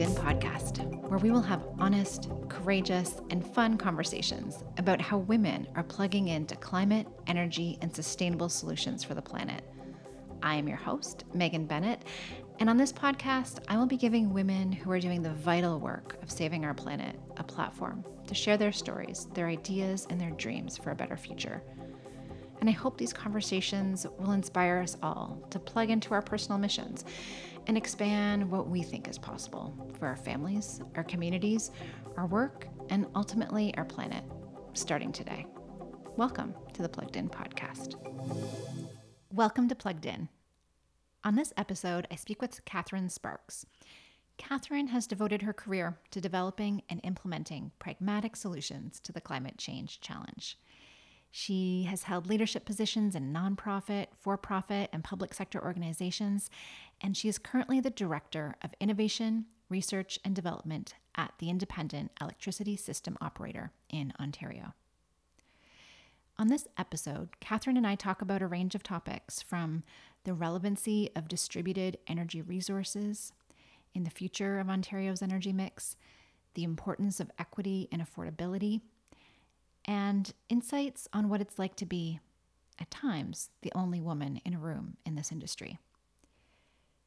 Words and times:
Plugged 0.00 0.18
In 0.18 0.24
podcast, 0.24 1.10
where 1.10 1.18
we 1.18 1.30
will 1.30 1.42
have 1.42 1.62
honest, 1.78 2.30
courageous, 2.48 3.20
and 3.28 3.46
fun 3.46 3.76
conversations 3.76 4.64
about 4.78 4.98
how 4.98 5.18
women 5.18 5.68
are 5.74 5.82
plugging 5.82 6.28
into 6.28 6.56
climate, 6.56 7.06
energy, 7.26 7.76
and 7.82 7.94
sustainable 7.94 8.48
solutions 8.48 9.04
for 9.04 9.12
the 9.12 9.20
planet. 9.20 9.62
I 10.42 10.54
am 10.54 10.66
your 10.66 10.78
host, 10.78 11.24
Megan 11.34 11.66
Bennett, 11.66 12.02
and 12.60 12.70
on 12.70 12.78
this 12.78 12.94
podcast, 12.94 13.58
I 13.68 13.76
will 13.76 13.84
be 13.84 13.98
giving 13.98 14.32
women 14.32 14.72
who 14.72 14.90
are 14.90 15.00
doing 15.00 15.20
the 15.20 15.34
vital 15.34 15.78
work 15.78 16.16
of 16.22 16.30
saving 16.30 16.64
our 16.64 16.72
planet 16.72 17.20
a 17.36 17.44
platform 17.44 18.02
to 18.26 18.34
share 18.34 18.56
their 18.56 18.72
stories, 18.72 19.28
their 19.34 19.48
ideas, 19.48 20.06
and 20.08 20.18
their 20.18 20.30
dreams 20.30 20.78
for 20.78 20.92
a 20.92 20.96
better 20.96 21.18
future. 21.18 21.62
And 22.60 22.70
I 22.70 22.72
hope 22.72 22.96
these 22.96 23.12
conversations 23.12 24.06
will 24.18 24.32
inspire 24.32 24.78
us 24.78 24.96
all 25.02 25.42
to 25.50 25.58
plug 25.58 25.90
into 25.90 26.14
our 26.14 26.22
personal 26.22 26.58
missions 26.58 27.04
and 27.66 27.76
expand 27.76 28.50
what 28.50 28.68
we 28.68 28.82
think 28.82 29.08
is 29.08 29.18
possible 29.18 29.74
for 29.98 30.06
our 30.06 30.16
families, 30.16 30.80
our 30.96 31.04
communities, 31.04 31.70
our 32.16 32.26
work, 32.26 32.66
and 32.88 33.06
ultimately 33.14 33.74
our 33.76 33.84
planet, 33.84 34.24
starting 34.74 35.12
today. 35.12 35.46
Welcome 36.16 36.54
to 36.74 36.82
the 36.82 36.88
Plugged 36.88 37.16
In 37.16 37.28
podcast. 37.28 37.94
Welcome 39.32 39.68
to 39.68 39.74
Plugged 39.74 40.06
In. 40.06 40.28
On 41.24 41.34
this 41.34 41.52
episode, 41.56 42.06
I 42.10 42.16
speak 42.16 42.40
with 42.40 42.64
Catherine 42.64 43.08
Sparks. 43.08 43.66
Catherine 44.38 44.88
has 44.88 45.06
devoted 45.06 45.42
her 45.42 45.52
career 45.52 45.98
to 46.10 46.20
developing 46.20 46.82
and 46.88 47.00
implementing 47.04 47.72
pragmatic 47.78 48.36
solutions 48.36 48.98
to 49.00 49.12
the 49.12 49.20
climate 49.20 49.58
change 49.58 50.00
challenge. 50.00 50.58
She 51.30 51.84
has 51.84 52.04
held 52.04 52.26
leadership 52.26 52.64
positions 52.64 53.14
in 53.14 53.32
nonprofit, 53.32 54.08
for 54.16 54.36
profit, 54.36 54.90
and 54.92 55.04
public 55.04 55.32
sector 55.32 55.62
organizations, 55.62 56.50
and 57.00 57.16
she 57.16 57.28
is 57.28 57.38
currently 57.38 57.80
the 57.80 57.90
Director 57.90 58.56
of 58.62 58.74
Innovation, 58.80 59.46
Research, 59.68 60.18
and 60.24 60.34
Development 60.34 60.94
at 61.14 61.32
the 61.38 61.48
Independent 61.48 62.10
Electricity 62.20 62.76
System 62.76 63.16
Operator 63.20 63.70
in 63.88 64.12
Ontario. 64.20 64.74
On 66.36 66.48
this 66.48 66.66
episode, 66.76 67.38
Catherine 67.38 67.76
and 67.76 67.86
I 67.86 67.94
talk 67.94 68.22
about 68.22 68.42
a 68.42 68.46
range 68.46 68.74
of 68.74 68.82
topics 68.82 69.40
from 69.42 69.84
the 70.24 70.34
relevancy 70.34 71.10
of 71.14 71.28
distributed 71.28 71.98
energy 72.08 72.42
resources 72.42 73.32
in 73.94 74.04
the 74.04 74.10
future 74.10 74.58
of 74.58 74.68
Ontario's 74.68 75.22
energy 75.22 75.52
mix, 75.52 75.96
the 76.54 76.64
importance 76.64 77.20
of 77.20 77.30
equity 77.38 77.88
and 77.92 78.02
affordability 78.02 78.80
and 79.84 80.32
insights 80.48 81.08
on 81.12 81.28
what 81.28 81.40
it's 81.40 81.58
like 81.58 81.76
to 81.76 81.86
be, 81.86 82.20
at 82.78 82.90
times, 82.90 83.50
the 83.62 83.72
only 83.74 84.00
woman 84.00 84.40
in 84.44 84.54
a 84.54 84.58
room 84.58 84.96
in 85.04 85.14
this 85.14 85.30
industry. 85.32 85.78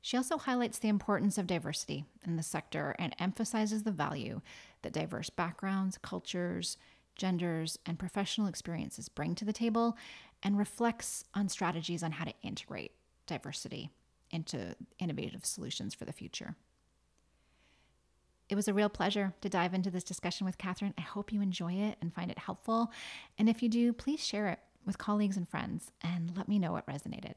She 0.02 0.18
also 0.18 0.38
highlights 0.38 0.80
the 0.80 0.90
importance 0.90 1.38
of 1.38 1.48
diversity 1.48 2.06
in 2.26 2.36
the 2.36 2.44
sector 2.44 2.94
and 3.00 3.16
emphasizes 3.20 3.84
the 3.84 3.92
value 3.92 4.42
that 4.82 4.92
diverse 4.92 5.30
backgrounds, 5.30 5.98
cultures, 5.98 6.78
genders, 7.16 7.80
and 7.86 7.98
professional 7.98 8.48
experiences 8.48 9.08
bring 9.08 9.34
to 9.36 9.46
the 9.46 9.54
table 9.54 9.96
and 10.44 10.58
reflects 10.58 11.24
on 11.34 11.48
strategies 11.48 12.04
on 12.04 12.12
how 12.12 12.26
to 12.26 12.34
integrate 12.42 12.92
diversity 13.28 13.90
into 14.30 14.76
innovative 15.00 15.46
solutions 15.46 15.94
for 15.94 16.04
the 16.04 16.12
future. 16.12 16.56
It 18.54 18.56
was 18.56 18.68
a 18.68 18.74
real 18.76 18.88
pleasure 18.88 19.34
to 19.42 19.50
dive 19.50 19.74
into 19.74 19.90
this 19.90 20.04
discussion 20.04 20.46
with 20.46 20.60
Catherine. 20.60 20.94
I 20.96 21.02
hope 21.02 21.34
you 21.34 21.42
enjoy 21.42 21.74
it 21.74 21.98
and 22.00 22.14
find 22.14 22.30
it 22.30 22.38
helpful. 22.38 22.92
And 23.40 23.50
if 23.50 23.64
you 23.64 23.68
do, 23.68 23.92
please 23.94 24.24
share 24.24 24.48
it 24.50 24.60
with 24.86 25.00
colleagues 25.00 25.38
and 25.38 25.50
friends 25.50 25.92
and 26.04 26.38
let 26.38 26.48
me 26.48 26.60
know 26.60 26.72
what 26.72 26.86
resonated. 26.86 27.34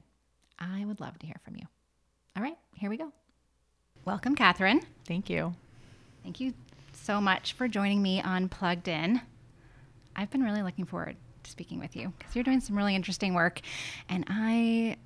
I 0.58 0.84
would 0.84 1.00
love 1.00 1.18
to 1.20 1.26
hear 1.26 1.40
from 1.42 1.56
you. 1.56 1.62
All 2.36 2.42
right, 2.42 2.58
here 2.74 2.90
we 2.90 2.98
go. 2.98 3.12
Welcome, 4.04 4.34
Catherine. 4.34 4.82
Thank 5.08 5.30
you. 5.30 5.54
Thank 6.22 6.38
you 6.38 6.52
so 6.92 7.18
much 7.18 7.54
for 7.54 7.66
joining 7.66 8.02
me 8.02 8.20
on 8.20 8.50
Plugged 8.50 8.86
In. 8.86 9.22
I've 10.14 10.30
been 10.30 10.42
really 10.42 10.62
looking 10.62 10.84
forward 10.84 11.16
to 11.44 11.50
speaking 11.50 11.78
with 11.80 11.96
you 11.96 12.12
because 12.18 12.34
you're 12.34 12.44
doing 12.44 12.60
some 12.60 12.76
really 12.76 12.94
interesting 12.94 13.32
work, 13.32 13.62
and 14.10 14.26
I 14.28 14.98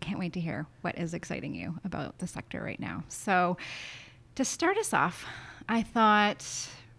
can't 0.00 0.18
wait 0.18 0.32
to 0.32 0.40
hear 0.40 0.66
what 0.80 0.98
is 0.98 1.14
exciting 1.14 1.54
you 1.54 1.78
about 1.84 2.18
the 2.18 2.26
sector 2.26 2.60
right 2.60 2.80
now. 2.80 3.04
So, 3.06 3.56
to 4.36 4.44
start 4.44 4.76
us 4.78 4.92
off, 4.92 5.26
I 5.68 5.82
thought 5.82 6.44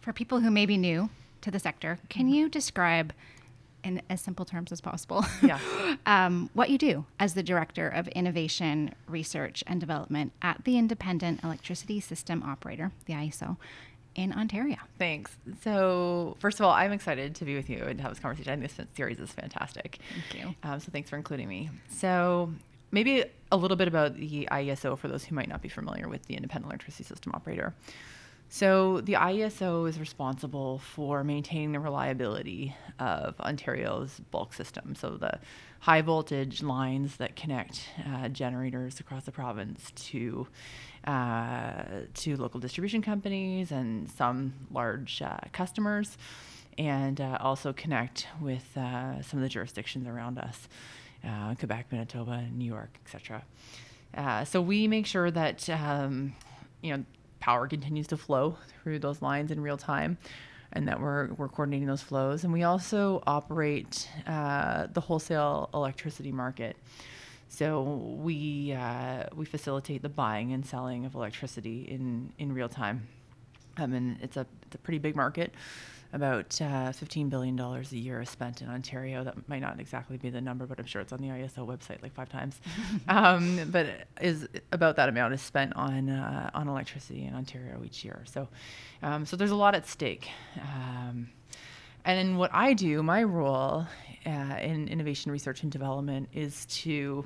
for 0.02 0.12
people 0.12 0.42
who 0.42 0.52
may 0.52 0.66
be 0.66 0.78
new 0.78 1.09
to 1.42 1.52
the 1.52 1.59
sector, 1.59 2.00
can 2.09 2.25
mm-hmm. 2.25 2.34
you 2.34 2.50
describe 2.50 3.14
in 3.84 4.02
as 4.09 4.20
simple 4.20 4.44
terms 4.44 4.72
as 4.72 4.81
possible 4.81 5.24
yeah. 5.42 5.59
um, 6.06 6.50
what 6.53 6.70
you 6.70 6.78
do 6.78 7.06
as 7.20 7.36
the 7.36 7.44
Director 7.44 7.88
of 7.88 8.08
Innovation, 8.09 8.94
Research 9.08 9.64
and 9.68 9.80
Development 9.80 10.34
at 10.42 10.64
the 10.66 10.78
Independent 10.78 11.44
Electricity 11.44 12.00
System 12.00 12.44
Operator, 12.44 12.92
the 13.06 13.14
ISO, 13.14 13.58
in 14.16 14.34
Ontario. 14.34 14.78
Thanks. 14.98 15.38
So, 15.64 16.36
first 16.40 16.59
of 16.59 16.66
all, 16.66 16.72
I'm 16.72 16.92
excited 16.92 17.36
to 17.36 17.46
be 17.46 17.56
with 17.56 17.69
you 17.69 17.84
and 17.84 18.02
have 18.02 18.12
this 18.12 18.19
conversation. 18.19 18.52
I 18.52 18.56
think 18.56 18.75
this 18.75 18.88
series 18.96 19.19
is 19.19 19.31
fantastic. 19.31 20.00
Thank 20.12 20.44
you. 20.44 20.56
Um, 20.64 20.80
so, 20.80 20.92
thanks 20.92 21.08
for 21.08 21.18
including 21.18 21.48
me. 21.48 21.69
So, 21.90 22.52
maybe 22.92 23.25
a 23.52 23.58
little 23.58 23.78
bit 23.78 23.88
about 23.88 24.16
the 24.16 24.48
IESO 24.52 24.98
for 24.98 25.08
those 25.08 25.24
who 25.24 25.36
might 25.36 25.50
not 25.50 25.62
be 25.62 25.70
familiar 25.70 26.08
with 26.08 26.25
the 26.25 26.36
Independent 26.36 26.72
Electricity 26.72 27.03
System 27.03 27.34
Operator. 27.34 27.74
So, 28.50 29.02
the 29.02 29.14
IESO 29.14 29.90
is 29.90 30.00
responsible 30.00 30.80
for 30.80 31.22
maintaining 31.22 31.74
the 31.74 31.81
reliability 31.81 32.74
of 32.98 33.38
Ontario's 33.42 34.22
bulk 34.31 34.53
system. 34.53 34.96
So, 34.96 35.18
the 35.18 35.40
high 35.80 36.02
voltage 36.02 36.64
lines 36.64 37.18
that 37.18 37.36
connect 37.36 37.90
uh, 38.09 38.30
generators 38.30 39.02
across 39.02 39.25
the 39.25 39.34
province 39.34 39.92
to 39.96 40.48
uh, 41.04 41.84
to 42.14 42.38
local 42.38 42.62
distribution 42.62 43.02
companies 43.02 43.72
and 43.72 44.09
some 44.09 44.54
large 44.72 45.22
uh, 45.22 45.38
customers, 45.52 46.18
and 46.78 47.19
uh, 47.19 47.38
also 47.42 47.74
connect 47.74 48.28
with 48.42 48.78
uh, 48.78 49.22
some 49.24 49.40
of 49.40 49.44
the 49.44 49.50
jurisdictions 49.50 50.08
around 50.08 50.38
us 50.38 50.69
uh, 51.26 51.56
Quebec, 51.56 51.88
Manitoba, 51.92 52.46
New 52.54 52.66
York, 52.66 52.98
etc. 53.06 53.44
Uh, 54.16 54.46
so 54.46 54.62
we 54.62 54.88
make 54.88 55.06
sure 55.06 55.30
that 55.32 55.70
um, 55.70 56.34
you 56.82 56.96
know 56.96 57.04
power 57.40 57.68
continues 57.68 58.08
to 58.08 58.18
flow 58.18 58.58
through 58.84 59.00
those 59.00 59.22
lines 59.22 59.52
in 59.52 59.62
real 59.62 59.78
time, 59.78 60.18
and 60.74 60.88
that 60.88 61.00
we're 61.00 61.28
we're 61.34 61.50
coordinating 61.50 61.88
those 61.88 62.02
flows. 62.02 62.44
And 62.44 62.54
we 62.54 62.64
also 62.64 63.22
operate 63.28 64.10
uh, 64.26 64.88
the 64.92 65.02
wholesale 65.02 65.70
electricity 65.74 66.32
market. 66.32 66.76
So 67.50 67.82
we 67.82 68.74
uh, 68.74 69.26
we 69.36 69.46
facilitate 69.46 70.02
the 70.02 70.10
buying 70.10 70.52
and 70.54 70.66
selling 70.66 71.06
of 71.06 71.16
electricity 71.16 71.84
in 71.84 72.34
in 72.38 72.54
real 72.54 72.70
time. 72.70 73.08
I 73.78 73.86
mean, 73.86 74.18
it's 74.22 74.38
a 74.38 74.46
it's 74.66 74.76
a 74.76 74.80
pretty 74.80 75.00
big 75.00 75.16
market 75.16 75.54
about 76.13 76.59
uh, 76.62 76.91
$15 76.91 77.29
billion 77.29 77.59
a 77.59 77.81
year 77.91 78.22
is 78.22 78.29
spent 78.29 78.62
in 78.62 78.69
Ontario. 78.69 79.23
That 79.23 79.47
might 79.50 79.62
not 79.62 79.79
exactly 79.79 80.18
be 80.18 80.29
the 80.29 80.41
number, 80.41 80.66
but 80.66 80.79
I'm 80.79 80.85
sure 80.85 81.01
it's 81.01 81.12
on 81.12 81.19
the 81.19 81.28
IESO 81.28 81.68
website 81.68 82.01
like 82.01 82.13
five 82.13 82.29
times. 82.29 82.59
um, 83.07 83.69
but 83.72 84.07
is 84.22 84.47
about 84.72 84.95
that 84.95 85.09
amount 85.09 85.34
is 85.34 85.41
spent 85.41 85.75
on 85.75 86.09
uh, 86.09 86.50
on 86.53 86.68
electricity 86.68 87.25
in 87.25 87.35
Ontario 87.35 87.81
each 87.84 88.06
year. 88.06 88.23
So, 88.25 88.47
um, 89.03 89.25
so 89.25 89.35
there's 89.35 89.51
a 89.51 89.56
lot 89.56 89.75
at 89.75 89.88
stake. 89.88 90.29
Um, 90.59 91.29
and 92.06 92.19
in 92.19 92.38
what 92.38 92.51
I 92.53 92.74
do, 92.74 93.03
my 93.03 93.24
role 93.24 93.85
uh, 94.25 94.29
in 94.62 94.88
innovation 94.88 95.31
research 95.31 95.63
and 95.63 95.72
development 95.72 96.29
is 96.34 96.66
to 96.68 97.25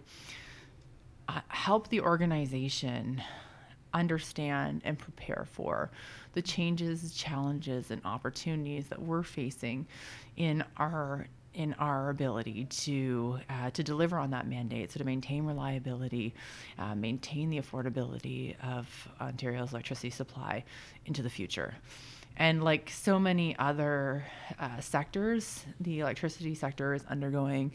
uh, 1.29 1.41
help 1.49 1.87
the 1.89 2.01
organization 2.01 3.21
understand 3.93 4.81
and 4.85 4.97
prepare 4.97 5.45
for 5.51 5.91
the 6.33 6.41
changes, 6.41 7.13
challenges, 7.13 7.91
and 7.91 8.01
opportunities 8.05 8.87
that 8.87 9.01
we're 9.01 9.23
facing 9.23 9.85
in 10.37 10.63
our 10.77 11.27
in 11.53 11.73
our 11.73 12.09
ability 12.09 12.65
to 12.65 13.37
uh, 13.49 13.69
to 13.71 13.83
deliver 13.83 14.17
on 14.17 14.31
that 14.31 14.47
mandate, 14.47 14.91
so 14.91 14.97
to 14.97 15.03
maintain 15.03 15.45
reliability, 15.45 16.33
uh, 16.79 16.95
maintain 16.95 17.49
the 17.49 17.59
affordability 17.59 18.55
of 18.63 18.87
Ontario's 19.19 19.71
electricity 19.71 20.09
supply 20.09 20.63
into 21.05 21.21
the 21.21 21.29
future. 21.29 21.73
And 22.37 22.63
like 22.63 22.89
so 22.89 23.19
many 23.19 23.57
other 23.57 24.23
uh, 24.57 24.79
sectors, 24.79 25.65
the 25.81 25.99
electricity 25.99 26.55
sector 26.55 26.93
is 26.93 27.03
undergoing 27.09 27.73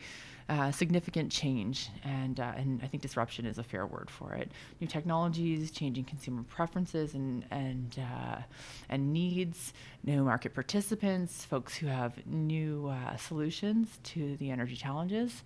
uh, 0.48 0.70
significant 0.70 1.32
change, 1.32 1.88
and 2.04 2.38
uh, 2.38 2.52
and 2.56 2.80
I 2.82 2.86
think 2.86 3.02
disruption 3.02 3.46
is 3.46 3.58
a 3.58 3.64
fair 3.64 3.84
word 3.84 4.08
for 4.08 4.32
it. 4.34 4.52
New 4.80 4.86
technologies, 4.86 5.72
changing 5.72 6.04
consumer 6.04 6.44
preferences 6.44 7.14
and 7.14 7.44
and 7.50 7.98
uh, 7.98 8.42
and 8.88 9.12
needs, 9.12 9.72
new 10.04 10.22
market 10.22 10.54
participants, 10.54 11.44
folks 11.44 11.74
who 11.74 11.88
have 11.88 12.24
new 12.26 12.88
uh, 12.88 13.16
solutions 13.16 13.98
to 14.04 14.36
the 14.36 14.50
energy 14.50 14.76
challenges, 14.76 15.42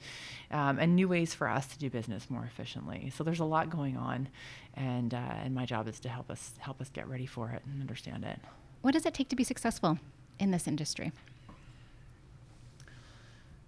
um, 0.50 0.79
and 0.79 0.94
new 0.94 1.08
ways 1.08 1.32
for 1.32 1.49
us 1.49 1.67
to 1.69 1.79
do 1.79 1.88
business 1.88 2.29
more 2.29 2.44
efficiently. 2.44 3.11
So 3.17 3.25
there's 3.25 3.41
a 3.41 3.44
lot 3.44 3.70
going 3.70 3.97
on, 3.97 4.29
and 4.75 5.14
uh, 5.14 5.35
and 5.43 5.55
my 5.55 5.64
job 5.64 5.88
is 5.88 5.99
to 6.00 6.11
help 6.11 6.31
us 6.31 6.52
help 6.58 6.79
us 6.79 6.91
get 6.91 7.08
ready 7.08 7.26
for 7.26 7.50
it 7.50 7.62
and 7.64 7.81
understand 7.81 8.25
it. 8.25 8.38
What 8.82 8.93
does 8.93 9.06
it 9.06 9.14
take 9.14 9.31
to 9.31 9.37
be 9.37 9.44
successful 9.44 9.99
in 10.38 10.50
this 10.50 10.69
industry? 10.69 11.12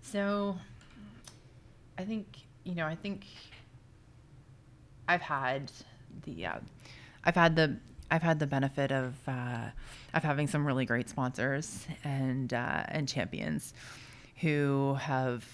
So 0.03 0.59
I 1.99 2.05
think 2.05 2.27
you 2.65 2.75
know. 2.75 2.87
I 2.87 2.95
think 2.95 3.25
I've 5.09 5.23
had 5.23 5.71
the 6.25 6.47
uh, 6.47 6.59
I've 7.25 7.35
had 7.35 7.57
the 7.57 7.77
I've 8.11 8.23
had 8.23 8.39
the 8.39 8.47
benefit 8.47 8.93
of 8.93 9.15
uh, 9.27 9.69
of 10.15 10.23
having 10.23 10.47
some 10.47 10.67
really 10.67 10.85
great 10.85 11.09
sponsors 11.09 11.87
and 12.05 12.53
uh, 12.53 12.85
and 12.89 13.09
champions 13.09 13.75
who 14.41 14.97
have 15.01 15.45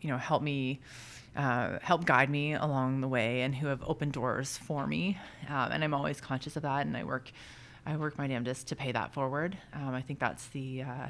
you 0.00 0.08
know 0.10 0.18
helped 0.18 0.44
me 0.44 0.80
uh, 1.36 1.78
help 1.82 2.04
guide 2.04 2.30
me 2.30 2.54
along 2.54 3.00
the 3.00 3.08
way 3.08 3.42
and 3.42 3.54
who 3.54 3.66
have 3.66 3.82
opened 3.86 4.12
doors 4.12 4.56
for 4.56 4.86
me 4.86 5.18
um, 5.48 5.72
and 5.72 5.82
I'm 5.82 5.94
always 5.94 6.20
conscious 6.20 6.56
of 6.56 6.62
that 6.62 6.86
and 6.86 6.96
I 6.96 7.04
work 7.04 7.32
I 7.86 7.96
work 7.96 8.16
my 8.16 8.26
damnedest 8.26 8.68
to 8.68 8.76
pay 8.76 8.92
that 8.92 9.12
forward 9.12 9.56
um, 9.72 9.94
I 9.94 10.02
think 10.02 10.20
that's 10.20 10.46
the 10.48 10.82
uh, 10.82 11.08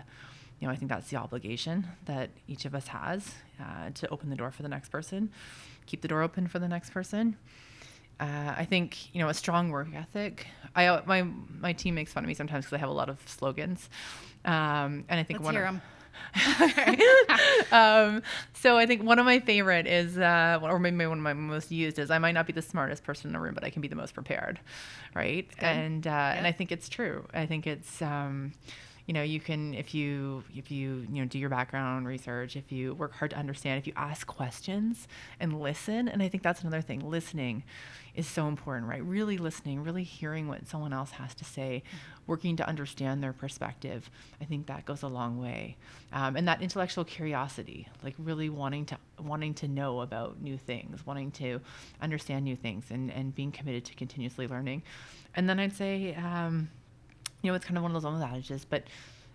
you 0.60 0.66
know 0.66 0.72
I 0.72 0.76
think 0.76 0.90
that's 0.90 1.08
the 1.10 1.16
obligation 1.16 1.86
that 2.06 2.30
each 2.48 2.64
of 2.64 2.74
us 2.74 2.88
has 2.88 3.34
uh, 3.60 3.90
to 3.94 4.08
open 4.10 4.30
the 4.30 4.36
door 4.36 4.50
for 4.50 4.62
the 4.62 4.68
next 4.68 4.90
person 4.90 5.30
keep 5.86 6.00
the 6.02 6.08
door 6.08 6.22
open 6.22 6.46
for 6.48 6.58
the 6.58 6.68
next 6.68 6.90
person 6.90 7.36
uh, 8.20 8.54
I 8.56 8.64
think 8.64 9.12
you 9.14 9.20
know 9.20 9.28
a 9.28 9.34
strong 9.34 9.70
work 9.70 9.88
ethic. 9.94 10.46
I 10.76 10.86
uh, 10.86 11.02
my 11.04 11.22
my 11.22 11.72
team 11.72 11.96
makes 11.96 12.12
fun 12.12 12.22
of 12.22 12.28
me 12.28 12.34
sometimes 12.34 12.64
because 12.64 12.76
I 12.76 12.78
have 12.78 12.88
a 12.88 12.92
lot 12.92 13.08
of 13.08 13.18
slogans, 13.26 13.90
um, 14.44 15.04
and 15.08 15.18
I 15.18 15.24
think 15.24 15.40
Let's 15.40 15.46
one 15.46 15.54
hear 15.54 15.64
of, 15.64 15.74
'em. 15.74 15.82
um, 17.72 18.22
so 18.52 18.76
I 18.76 18.86
think 18.86 19.02
one 19.02 19.18
of 19.18 19.26
my 19.26 19.40
favorite 19.40 19.88
is, 19.88 20.16
uh, 20.16 20.60
or 20.62 20.78
maybe 20.78 21.04
one 21.06 21.18
of 21.18 21.24
my 21.24 21.32
most 21.32 21.72
used 21.72 21.98
is, 21.98 22.08
I 22.10 22.18
might 22.18 22.32
not 22.32 22.46
be 22.46 22.52
the 22.52 22.62
smartest 22.62 23.02
person 23.02 23.28
in 23.28 23.32
the 23.32 23.40
room, 23.40 23.54
but 23.54 23.64
I 23.64 23.70
can 23.70 23.82
be 23.82 23.88
the 23.88 23.96
most 23.96 24.14
prepared, 24.14 24.60
right? 25.14 25.48
And 25.58 26.06
uh, 26.06 26.10
and 26.36 26.46
I 26.46 26.52
think 26.52 26.70
it's 26.70 26.88
true. 26.88 27.26
I 27.34 27.46
think 27.46 27.66
it's. 27.66 28.00
Um, 28.00 28.52
you 29.06 29.12
know 29.12 29.22
you 29.22 29.40
can 29.40 29.74
if 29.74 29.94
you 29.94 30.42
if 30.54 30.70
you 30.70 31.06
you 31.10 31.20
know 31.20 31.26
do 31.26 31.38
your 31.38 31.50
background 31.50 32.06
research 32.06 32.56
if 32.56 32.72
you 32.72 32.94
work 32.94 33.12
hard 33.12 33.30
to 33.30 33.36
understand 33.36 33.78
if 33.78 33.86
you 33.86 33.92
ask 33.96 34.26
questions 34.26 35.06
and 35.40 35.60
listen 35.60 36.08
and 36.08 36.22
i 36.22 36.28
think 36.28 36.42
that's 36.42 36.62
another 36.62 36.80
thing 36.80 37.00
listening 37.00 37.62
is 38.14 38.28
so 38.28 38.46
important 38.46 38.88
right? 38.88 39.04
Really 39.04 39.38
listening 39.38 39.82
really 39.82 40.04
hearing 40.04 40.48
what 40.48 40.66
someone 40.68 40.92
else 40.92 41.10
has 41.12 41.34
to 41.34 41.44
say 41.44 41.82
working 42.26 42.56
to 42.56 42.66
understand 42.66 43.22
their 43.22 43.32
perspective 43.32 44.08
i 44.40 44.44
think 44.44 44.66
that 44.66 44.84
goes 44.86 45.02
a 45.02 45.08
long 45.08 45.40
way. 45.40 45.76
Um, 46.12 46.36
and 46.36 46.46
that 46.48 46.62
intellectual 46.62 47.04
curiosity 47.04 47.88
like 48.02 48.14
really 48.18 48.48
wanting 48.48 48.86
to 48.86 48.98
wanting 49.20 49.52
to 49.54 49.68
know 49.68 50.00
about 50.00 50.40
new 50.40 50.56
things 50.56 51.04
wanting 51.06 51.30
to 51.32 51.60
understand 52.00 52.44
new 52.44 52.56
things 52.56 52.86
and 52.90 53.10
and 53.10 53.34
being 53.34 53.52
committed 53.52 53.84
to 53.86 53.94
continuously 53.94 54.46
learning. 54.48 54.82
And 55.34 55.48
then 55.48 55.58
i'd 55.58 55.74
say 55.74 56.14
um, 56.14 56.70
you 57.44 57.50
know, 57.50 57.54
it's 57.54 57.64
kind 57.64 57.76
of 57.76 57.82
one 57.82 57.94
of 57.94 58.02
those 58.02 58.10
old 58.10 58.22
adages, 58.22 58.64
but 58.64 58.84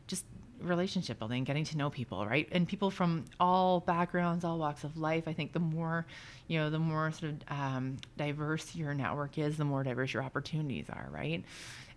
just 0.08 0.26
relationship 0.62 1.20
building, 1.20 1.44
getting 1.44 1.64
to 1.64 1.78
know 1.78 1.90
people, 1.90 2.26
right? 2.26 2.48
And 2.52 2.68
people 2.68 2.92
from 2.92 3.26
all 3.40 3.80
backgrounds, 3.82 4.44
all 4.44 4.58
walks 4.58 4.84
of 4.84 4.98
life. 4.98 5.28
I 5.28 5.34
think 5.34 5.54
the 5.54 5.60
more, 5.60 6.06
you 6.48 6.60
know, 6.60 6.70
the 6.70 6.80
more 6.80 7.12
sort 7.12 7.34
of 7.34 7.38
um, 7.50 7.98
diverse 8.18 8.76
your 8.76 8.94
network 8.94 9.38
is, 9.38 9.58
the 9.58 9.64
more 9.64 9.84
diverse 9.84 10.14
your 10.14 10.24
opportunities 10.24 10.88
are, 10.90 11.08
right? 11.12 11.44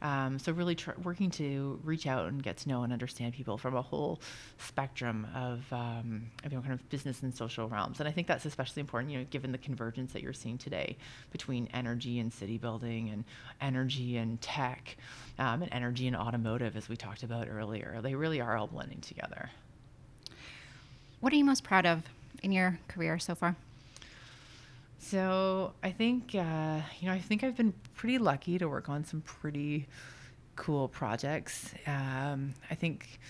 Um, 0.03 0.41
so 0.41 0.53
really 0.53 0.75
tr- 0.75 0.99
working 1.05 1.31
to 1.33 1.79
reach 1.85 2.09
out 2.09 2.27
and 2.27 2.43
get 2.43 2.57
to 2.59 2.69
know 2.69 2.83
and 2.83 2.93
understand 2.93 3.35
people 3.35 3.57
from 3.57 3.77
a 3.77 3.83
whole 3.83 4.21
spectrum 4.59 5.29
of, 5.33 5.65
um, 5.73 6.25
of 6.45 6.51
you 6.51 6.59
know, 6.59 6.63
kind 6.63 6.75
of 6.75 6.89
business 6.89 7.23
and 7.23 7.33
social 7.33 7.69
realms. 7.69 8.01
And 8.01 8.09
I 8.09 8.13
think 8.13 8.27
that's 8.27 8.45
especially 8.45 8.81
important, 8.81 9.13
you 9.13 9.19
know, 9.21 9.27
given 9.31 9.53
the 9.53 9.59
convergence 9.59 10.13
that 10.13 10.23
you're 10.23 10.33
seeing 10.33 10.59
today 10.59 10.97
between 11.31 11.69
energy 11.73 12.19
and 12.19 12.33
city 12.33 12.59
building 12.59 13.11
and 13.11 13.25
energy 13.61 14.17
and 14.17 14.41
tech 14.41 14.97
um, 15.39 15.63
and 15.63 15.73
energy 15.73 16.07
and 16.07 16.17
automotive, 16.17 16.77
as 16.77 16.89
we 16.89 16.97
talked 16.97 17.23
about 17.23 17.49
earlier. 17.49 18.01
They 18.03 18.15
really 18.15 18.41
are 18.41 18.57
all 18.57 18.67
blending 18.67 19.01
together. 19.01 19.51
What 21.21 21.33
are 21.33 21.37
you 21.37 21.45
most 21.45 21.65
proud 21.65 21.87
of 21.87 22.03
in 22.43 22.53
your 22.53 22.79
career 22.89 23.19
so 23.19 23.35
far? 23.35 23.57
So 24.99 25.73
I 25.83 25.91
think 25.91 26.35
uh, 26.35 26.81
you 27.01 27.09
know 27.09 27.13
I 27.13 27.19
think 27.19 27.45
I've 27.45 27.57
been 27.57 27.75
pretty 27.95 28.19
lucky 28.19 28.59
to 28.59 28.69
work 28.69 28.89
on 28.89 29.05
some 29.05 29.21
pretty 29.23 29.87
cool 30.57 30.89
projects. 30.89 31.75
Um, 31.87 32.55
I 32.71 32.75
think 32.75 33.21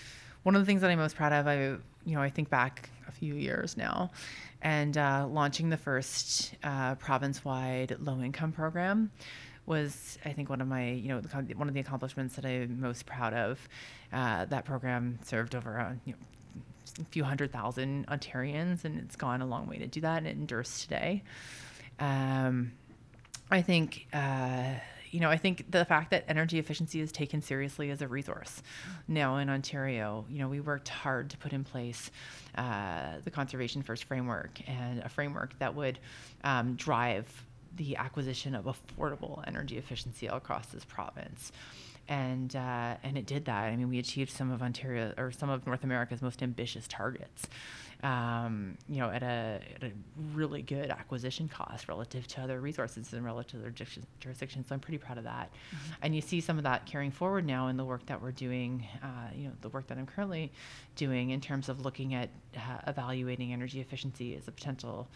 one 0.43 0.54
of 0.54 0.62
the 0.62 0.66
things 0.66 0.81
that 0.82 0.90
I'm 0.90 0.99
most 0.99 1.16
proud 1.16 1.32
of, 1.32 1.46
I 1.46 1.56
you 2.04 2.14
know 2.14 2.20
I 2.20 2.31
think 2.31 2.50
back 2.50 2.90
a 3.08 3.12
few 3.12 3.34
years 3.34 3.76
now, 3.76 4.10
and 4.60 4.96
uh, 4.96 5.26
launching 5.28 5.70
the 5.70 5.76
first 5.76 6.54
uh, 6.62 6.94
province-wide 6.96 7.96
low-income 8.00 8.52
program 8.52 9.10
was 9.67 10.19
I 10.25 10.32
think 10.32 10.50
one 10.50 10.61
of 10.61 10.69
my 10.69 10.91
you 10.91 11.09
know 11.09 11.20
one 11.56 11.69
of 11.69 11.75
the 11.75 11.81
accomplishments 11.81 12.37
that 12.37 12.44
I'm 12.44 12.81
most 12.81 13.06
proud 13.06 13.35
of. 13.35 13.69
Uh, 14.12 14.44
that 14.47 14.64
program 14.64 15.19
served 15.25 15.55
over 15.55 15.81
uh, 15.81 15.94
you 16.05 16.12
know, 16.12 16.19
a 17.00 17.05
few 17.06 17.25
hundred 17.25 17.53
thousand 17.53 18.06
Ontarians, 18.09 18.85
and 18.85 18.99
it's 18.99 19.17
gone 19.17 19.41
a 19.41 19.47
long 19.47 19.67
way 19.67 19.79
to 19.79 19.87
do 19.87 20.00
that, 20.00 20.19
and 20.19 20.26
it 20.26 20.37
endures 20.37 20.82
today. 20.82 21.23
Um, 21.99 22.73
I 23.50 23.62
think, 23.62 24.06
uh, 24.12 24.75
you 25.11 25.20
know, 25.20 25.29
I 25.29 25.37
think 25.37 25.70
the 25.70 25.85
fact 25.85 26.11
that 26.11 26.25
energy 26.26 26.59
efficiency 26.59 27.00
is 27.00 27.12
taken 27.12 27.43
seriously 27.43 27.91
as 27.91 28.00
a 28.00 28.09
resource 28.09 28.62
now 29.09 29.37
in 29.37 29.50
Ontario, 29.50 30.25
you 30.31 30.38
know, 30.38 30.49
we 30.49 30.61
worked 30.61 30.88
hard 30.88 31.29
to 31.31 31.37
put 31.37 31.53
in 31.53 31.64
place 31.64 32.11
uh, 32.56 33.17
the 33.23 33.31
Conservation 33.31 33.82
First 33.82 34.05
framework 34.05 34.59
and 34.67 35.00
a 35.00 35.09
framework 35.09 35.59
that 35.59 35.75
would 35.75 35.99
um, 36.44 36.75
drive 36.76 37.26
the 37.76 37.96
acquisition 37.96 38.54
of 38.54 38.64
affordable 38.64 39.42
energy 39.46 39.78
efficiency 39.78 40.26
across 40.26 40.66
this 40.66 40.84
province 40.84 41.52
and 42.08 42.56
uh, 42.56 42.96
and 43.02 43.16
it 43.16 43.26
did 43.26 43.44
that. 43.46 43.64
I 43.64 43.76
mean, 43.76 43.88
we 43.88 43.98
achieved 43.98 44.30
some 44.30 44.50
of 44.50 44.62
Ontario 44.62 45.14
or 45.16 45.32
some 45.32 45.50
of 45.50 45.66
North 45.66 45.84
America's 45.84 46.22
most 46.22 46.42
ambitious 46.42 46.86
targets. 46.88 47.46
Um, 48.02 48.76
you 48.88 48.98
know, 48.98 49.10
at 49.10 49.22
a, 49.22 49.60
at 49.76 49.84
a 49.84 49.92
really 50.34 50.60
good 50.60 50.90
acquisition 50.90 51.46
cost 51.46 51.86
relative 51.86 52.26
to 52.26 52.40
other 52.40 52.60
resources 52.60 53.12
and 53.12 53.24
relative 53.24 53.52
to 53.52 53.58
other 53.58 53.70
juris- 53.70 54.04
jurisdictions. 54.18 54.66
So 54.66 54.75
I'm 54.75 54.80
pretty 54.80 54.98
proud 54.98 55.18
of 55.18 55.25
that. 55.25 55.52
Mm-hmm. 55.52 55.92
And 56.02 56.14
you 56.16 56.20
see 56.20 56.40
some 56.40 56.58
of 56.58 56.64
that 56.64 56.84
carrying 56.84 57.12
forward 57.12 57.46
now 57.46 57.68
in 57.68 57.76
the 57.76 57.84
work 57.84 58.04
that 58.06 58.20
we're 58.20 58.32
doing. 58.32 58.84
Uh, 59.04 59.06
you 59.36 59.44
know, 59.44 59.52
the 59.60 59.68
work 59.68 59.86
that 59.86 59.98
I'm 59.98 60.06
currently 60.06 60.50
doing 60.96 61.30
in 61.30 61.40
terms 61.40 61.68
of 61.68 61.84
looking 61.84 62.14
at 62.14 62.30
uh, 62.56 62.78
evaluating 62.88 63.52
energy 63.52 63.80
efficiency 63.80 64.34
as 64.34 64.48
a 64.48 64.52
potential 64.52 65.06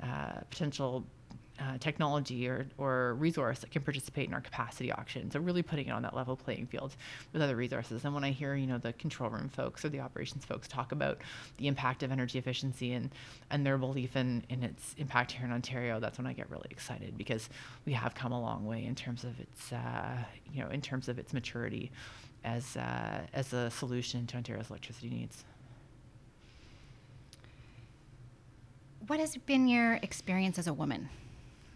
uh, 0.00 0.40
potential 0.48 1.04
uh, 1.60 1.78
technology 1.78 2.48
or, 2.48 2.66
or 2.78 3.14
resource 3.14 3.58
that 3.60 3.70
can 3.70 3.82
participate 3.82 4.28
in 4.28 4.34
our 4.34 4.40
capacity 4.40 4.92
auction. 4.92 5.30
So 5.30 5.40
really 5.40 5.62
putting 5.62 5.88
it 5.88 5.90
on 5.90 6.02
that 6.02 6.14
level 6.14 6.36
playing 6.36 6.66
field 6.66 6.94
with 7.32 7.42
other 7.42 7.56
resources. 7.56 8.04
And 8.04 8.14
when 8.14 8.24
I 8.24 8.30
hear, 8.30 8.54
you 8.54 8.66
know, 8.66 8.78
the 8.78 8.92
control 8.92 9.30
room 9.30 9.48
folks 9.48 9.84
or 9.84 9.88
the 9.88 10.00
operations 10.00 10.44
folks 10.44 10.68
talk 10.68 10.92
about 10.92 11.18
the 11.56 11.66
impact 11.66 12.02
of 12.02 12.12
energy 12.12 12.38
efficiency 12.38 12.92
and, 12.92 13.10
and 13.50 13.66
their 13.66 13.78
belief 13.78 14.16
in, 14.16 14.44
in 14.48 14.62
its 14.62 14.94
impact 14.98 15.32
here 15.32 15.44
in 15.44 15.52
Ontario, 15.52 15.98
that's 15.98 16.18
when 16.18 16.26
I 16.26 16.32
get 16.32 16.50
really 16.50 16.68
excited 16.70 17.18
because 17.18 17.48
we 17.86 17.92
have 17.92 18.14
come 18.14 18.32
a 18.32 18.40
long 18.40 18.64
way 18.64 18.84
in 18.84 18.94
terms 18.94 19.24
of 19.24 19.38
its, 19.40 19.72
uh, 19.72 20.16
you 20.52 20.62
know, 20.62 20.70
in 20.70 20.80
terms 20.80 21.08
of 21.08 21.18
its 21.18 21.32
maturity 21.32 21.90
as, 22.44 22.76
uh, 22.76 23.20
as 23.32 23.52
a 23.52 23.70
solution 23.70 24.26
to 24.28 24.36
Ontario's 24.36 24.70
electricity 24.70 25.10
needs. 25.10 25.44
What 29.08 29.20
has 29.20 29.36
been 29.36 29.66
your 29.66 29.94
experience 30.02 30.58
as 30.58 30.66
a 30.66 30.72
woman? 30.72 31.08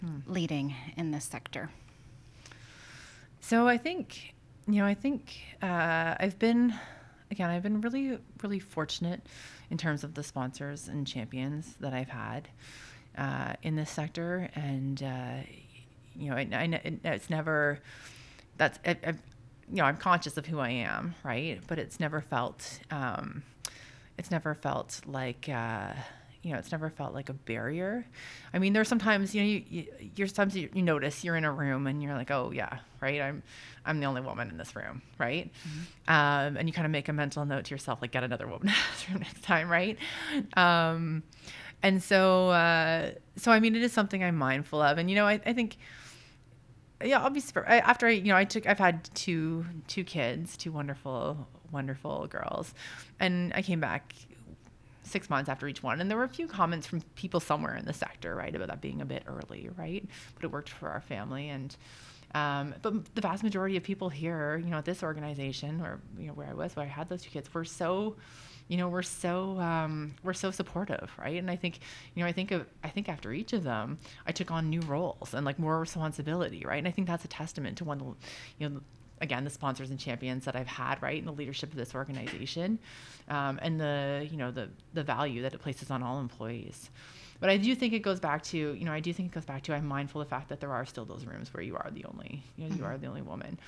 Hmm. 0.04 0.18
leading 0.26 0.74
in 0.96 1.10
this 1.10 1.24
sector? 1.24 1.70
So 3.40 3.66
I 3.66 3.76
think, 3.76 4.34
you 4.68 4.76
know, 4.76 4.86
I 4.86 4.94
think 4.94 5.40
uh, 5.62 6.14
I've 6.18 6.38
been, 6.38 6.74
again, 7.30 7.50
I've 7.50 7.62
been 7.62 7.80
really, 7.80 8.18
really 8.42 8.60
fortunate 8.60 9.26
in 9.70 9.78
terms 9.78 10.04
of 10.04 10.14
the 10.14 10.22
sponsors 10.22 10.88
and 10.88 11.06
champions 11.06 11.74
that 11.80 11.92
I've 11.92 12.08
had 12.08 12.48
uh, 13.18 13.54
in 13.62 13.74
this 13.74 13.90
sector. 13.90 14.48
And, 14.54 15.02
uh, 15.02 15.38
you 16.14 16.30
know, 16.30 16.36
I, 16.36 16.48
I, 16.52 16.80
it's 17.04 17.30
never, 17.30 17.80
that's, 18.58 18.78
I, 18.86 18.96
I, 19.04 19.10
you 19.10 19.78
know, 19.78 19.84
I'm 19.84 19.96
conscious 19.96 20.36
of 20.36 20.46
who 20.46 20.58
I 20.58 20.70
am, 20.70 21.14
right? 21.24 21.60
But 21.66 21.78
it's 21.78 21.98
never 21.98 22.20
felt, 22.20 22.78
um, 22.90 23.42
it's 24.18 24.30
never 24.30 24.54
felt 24.54 25.00
like, 25.06 25.48
uh, 25.48 25.94
you 26.42 26.52
know, 26.52 26.58
it's 26.58 26.72
never 26.72 26.90
felt 26.90 27.14
like 27.14 27.28
a 27.28 27.32
barrier. 27.32 28.04
I 28.52 28.58
mean, 28.58 28.72
there's 28.72 28.88
sometimes, 28.88 29.34
you 29.34 29.42
know, 29.42 29.48
you, 29.48 29.64
you, 29.68 29.86
you're 30.16 30.26
sometimes 30.26 30.56
you, 30.56 30.68
you, 30.74 30.82
notice 30.82 31.22
you're 31.22 31.36
in 31.36 31.44
a 31.44 31.52
room 31.52 31.86
and 31.86 32.02
you're 32.02 32.14
like, 32.14 32.32
oh 32.32 32.50
yeah, 32.52 32.78
right. 33.00 33.20
I'm, 33.20 33.44
I'm 33.86 34.00
the 34.00 34.06
only 34.06 34.22
woman 34.22 34.50
in 34.50 34.56
this 34.56 34.74
room. 34.74 35.02
Right. 35.18 35.52
Mm-hmm. 35.68 36.12
Um, 36.12 36.56
and 36.56 36.68
you 36.68 36.72
kind 36.72 36.84
of 36.84 36.90
make 36.90 37.08
a 37.08 37.12
mental 37.12 37.44
note 37.44 37.66
to 37.66 37.70
yourself, 37.70 38.02
like 38.02 38.10
get 38.10 38.24
another 38.24 38.48
woman 38.48 38.68
in 38.68 38.74
this 38.92 39.08
room 39.08 39.20
next 39.20 39.44
time. 39.44 39.68
Right. 39.68 39.96
Um, 40.56 41.22
and 41.82 42.02
so, 42.02 42.50
uh, 42.50 43.12
so, 43.36 43.52
I 43.52 43.60
mean, 43.60 43.76
it 43.76 43.82
is 43.82 43.92
something 43.92 44.22
I'm 44.22 44.36
mindful 44.36 44.82
of. 44.82 44.98
And, 44.98 45.08
you 45.08 45.16
know, 45.16 45.26
I, 45.26 45.40
I 45.46 45.52
think, 45.52 45.76
yeah, 47.04 47.20
obviously 47.20 47.62
after 47.62 48.06
I, 48.08 48.10
you 48.10 48.32
know, 48.32 48.36
I 48.36 48.44
took, 48.44 48.66
I've 48.66 48.78
had 48.78 49.08
two, 49.14 49.64
two 49.86 50.02
kids, 50.02 50.56
two 50.56 50.72
wonderful, 50.72 51.46
wonderful 51.70 52.26
girls. 52.26 52.74
And 53.20 53.52
I 53.54 53.62
came 53.62 53.80
back 53.80 54.14
six 55.02 55.28
months 55.28 55.48
after 55.48 55.68
each 55.68 55.82
one. 55.82 56.00
And 56.00 56.10
there 56.10 56.18
were 56.18 56.24
a 56.24 56.28
few 56.28 56.46
comments 56.46 56.86
from 56.86 57.00
people 57.14 57.40
somewhere 57.40 57.76
in 57.76 57.84
the 57.84 57.92
sector, 57.92 58.34
right, 58.34 58.54
about 58.54 58.68
that 58.68 58.80
being 58.80 59.00
a 59.00 59.04
bit 59.04 59.24
early, 59.26 59.68
right? 59.76 60.04
But 60.34 60.44
it 60.44 60.52
worked 60.52 60.70
for 60.70 60.88
our 60.88 61.00
family. 61.00 61.48
And, 61.48 61.76
um, 62.34 62.74
but 62.82 63.14
the 63.14 63.20
vast 63.20 63.42
majority 63.42 63.76
of 63.76 63.82
people 63.82 64.08
here, 64.08 64.56
you 64.56 64.70
know, 64.70 64.78
at 64.78 64.84
this 64.84 65.02
organization 65.02 65.80
or, 65.80 66.00
you 66.18 66.28
know, 66.28 66.32
where 66.34 66.48
I 66.48 66.54
was, 66.54 66.76
where 66.76 66.86
I 66.86 66.88
had 66.88 67.08
those 67.08 67.22
two 67.22 67.30
kids, 67.30 67.52
were 67.52 67.64
so 67.64 68.16
you 68.68 68.76
know 68.78 68.88
we're 68.88 69.02
so 69.02 69.58
um, 69.58 70.14
we're 70.22 70.32
so 70.32 70.50
supportive 70.50 71.10
right 71.18 71.36
and 71.36 71.50
i 71.50 71.56
think 71.56 71.80
you 72.14 72.22
know 72.22 72.28
i 72.28 72.32
think 72.32 72.52
of 72.52 72.64
i 72.82 72.88
think 72.88 73.08
after 73.08 73.32
each 73.32 73.52
of 73.52 73.64
them 73.64 73.98
i 74.26 74.32
took 74.32 74.50
on 74.50 74.70
new 74.70 74.80
roles 74.82 75.34
and 75.34 75.44
like 75.44 75.58
more 75.58 75.78
responsibility 75.78 76.62
right 76.64 76.78
and 76.78 76.88
i 76.88 76.90
think 76.90 77.06
that's 77.06 77.24
a 77.24 77.28
testament 77.28 77.76
to 77.76 77.84
one 77.84 78.14
you 78.58 78.68
know 78.68 78.80
again 79.22 79.44
the 79.44 79.50
sponsors 79.50 79.90
and 79.90 79.98
champions 79.98 80.44
that 80.44 80.54
i've 80.54 80.66
had 80.66 81.00
right 81.00 81.18
in 81.18 81.24
the 81.24 81.32
leadership 81.32 81.70
of 81.70 81.76
this 81.76 81.94
organization 81.94 82.78
um, 83.28 83.58
and 83.62 83.80
the 83.80 84.28
you 84.30 84.36
know 84.36 84.50
the 84.50 84.68
the 84.92 85.02
value 85.02 85.40
that 85.40 85.54
it 85.54 85.60
places 85.60 85.90
on 85.90 86.02
all 86.02 86.20
employees 86.20 86.90
but 87.40 87.50
I 87.50 87.56
do 87.56 87.74
think 87.74 87.92
it 87.92 88.02
goes 88.02 88.20
back 88.20 88.44
to, 88.44 88.56
you 88.56 88.84
know, 88.84 88.92
I 88.92 89.00
do 89.00 89.12
think 89.12 89.32
it 89.32 89.34
goes 89.34 89.44
back 89.44 89.64
to 89.64 89.74
I'm 89.74 89.84
mindful 89.84 90.20
of 90.20 90.28
the 90.28 90.30
fact 90.30 90.48
that 90.50 90.60
there 90.60 90.70
are 90.70 90.86
still 90.86 91.04
those 91.04 91.24
rooms 91.24 91.52
where 91.52 91.60
you 91.60 91.74
are 91.74 91.90
the 91.92 92.04
only, 92.04 92.40
you 92.54 92.62
know, 92.62 92.70
mm-hmm. 92.70 92.78
you 92.78 92.84
are 92.84 92.96
the 92.96 93.08
only 93.08 93.22
woman 93.22 93.58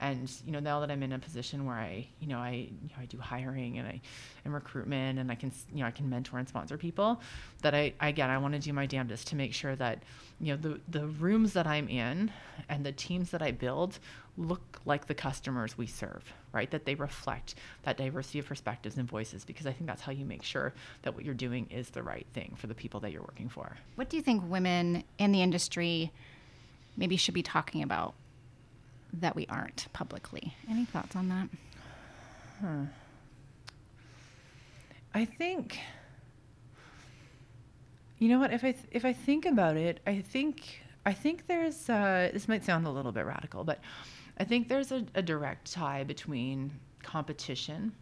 and 0.00 0.30
you 0.44 0.52
know 0.52 0.60
now 0.60 0.80
that 0.80 0.90
i'm 0.90 1.02
in 1.02 1.12
a 1.12 1.18
position 1.18 1.64
where 1.64 1.76
i 1.76 2.06
you 2.20 2.26
know 2.26 2.38
i 2.38 2.50
you 2.50 2.88
know, 2.90 2.96
i 3.00 3.04
do 3.06 3.18
hiring 3.18 3.78
and 3.78 3.86
i 3.86 4.00
and 4.44 4.52
recruitment 4.52 5.18
and 5.18 5.30
i 5.30 5.34
can 5.34 5.52
you 5.72 5.80
know 5.80 5.86
i 5.86 5.90
can 5.90 6.08
mentor 6.10 6.38
and 6.38 6.48
sponsor 6.48 6.76
people 6.76 7.20
that 7.62 7.74
i 7.74 7.92
again 8.00 8.28
i 8.28 8.36
want 8.36 8.52
to 8.54 8.60
do 8.60 8.72
my 8.72 8.86
damnedest 8.86 9.26
to 9.28 9.36
make 9.36 9.54
sure 9.54 9.76
that 9.76 10.02
you 10.40 10.52
know 10.52 10.56
the 10.56 10.80
the 10.88 11.06
rooms 11.06 11.52
that 11.52 11.66
i'm 11.66 11.88
in 11.88 12.30
and 12.68 12.84
the 12.84 12.92
teams 12.92 13.30
that 13.30 13.40
i 13.40 13.50
build 13.50 13.98
look 14.36 14.80
like 14.84 15.06
the 15.06 15.14
customers 15.14 15.78
we 15.78 15.86
serve 15.86 16.24
right 16.52 16.70
that 16.72 16.84
they 16.84 16.94
reflect 16.96 17.54
that 17.84 17.96
diversity 17.96 18.40
of 18.40 18.46
perspectives 18.46 18.96
and 18.96 19.08
voices 19.08 19.44
because 19.44 19.64
i 19.64 19.72
think 19.72 19.86
that's 19.86 20.02
how 20.02 20.10
you 20.10 20.24
make 20.24 20.42
sure 20.42 20.72
that 21.02 21.14
what 21.14 21.24
you're 21.24 21.34
doing 21.34 21.68
is 21.70 21.90
the 21.90 22.02
right 22.02 22.26
thing 22.34 22.52
for 22.56 22.66
the 22.66 22.74
people 22.74 22.98
that 22.98 23.12
you're 23.12 23.22
working 23.22 23.48
for 23.48 23.76
what 23.94 24.08
do 24.08 24.16
you 24.16 24.22
think 24.22 24.42
women 24.50 25.04
in 25.18 25.30
the 25.30 25.40
industry 25.40 26.10
maybe 26.96 27.16
should 27.16 27.34
be 27.34 27.42
talking 27.42 27.82
about 27.82 28.14
that 29.20 29.36
we 29.36 29.46
aren't 29.46 29.86
publicly. 29.92 30.54
Any 30.68 30.84
thoughts 30.84 31.16
on 31.16 31.28
that? 31.28 31.48
Huh. 32.60 32.90
I 35.14 35.24
think 35.24 35.78
you 38.18 38.28
know 38.28 38.38
what 38.38 38.52
if 38.52 38.64
I 38.64 38.72
th- 38.72 38.86
if 38.90 39.04
I 39.04 39.12
think 39.12 39.46
about 39.46 39.76
it, 39.76 40.00
I 40.06 40.20
think 40.20 40.80
I 41.06 41.12
think 41.12 41.46
there's 41.46 41.88
uh, 41.88 42.30
this 42.32 42.48
might 42.48 42.64
sound 42.64 42.86
a 42.86 42.90
little 42.90 43.12
bit 43.12 43.26
radical, 43.26 43.64
but 43.64 43.80
I 44.38 44.44
think 44.44 44.68
there's 44.68 44.92
a, 44.92 45.04
a 45.14 45.22
direct 45.22 45.72
tie 45.72 46.04
between 46.04 46.72
competition 47.02 47.92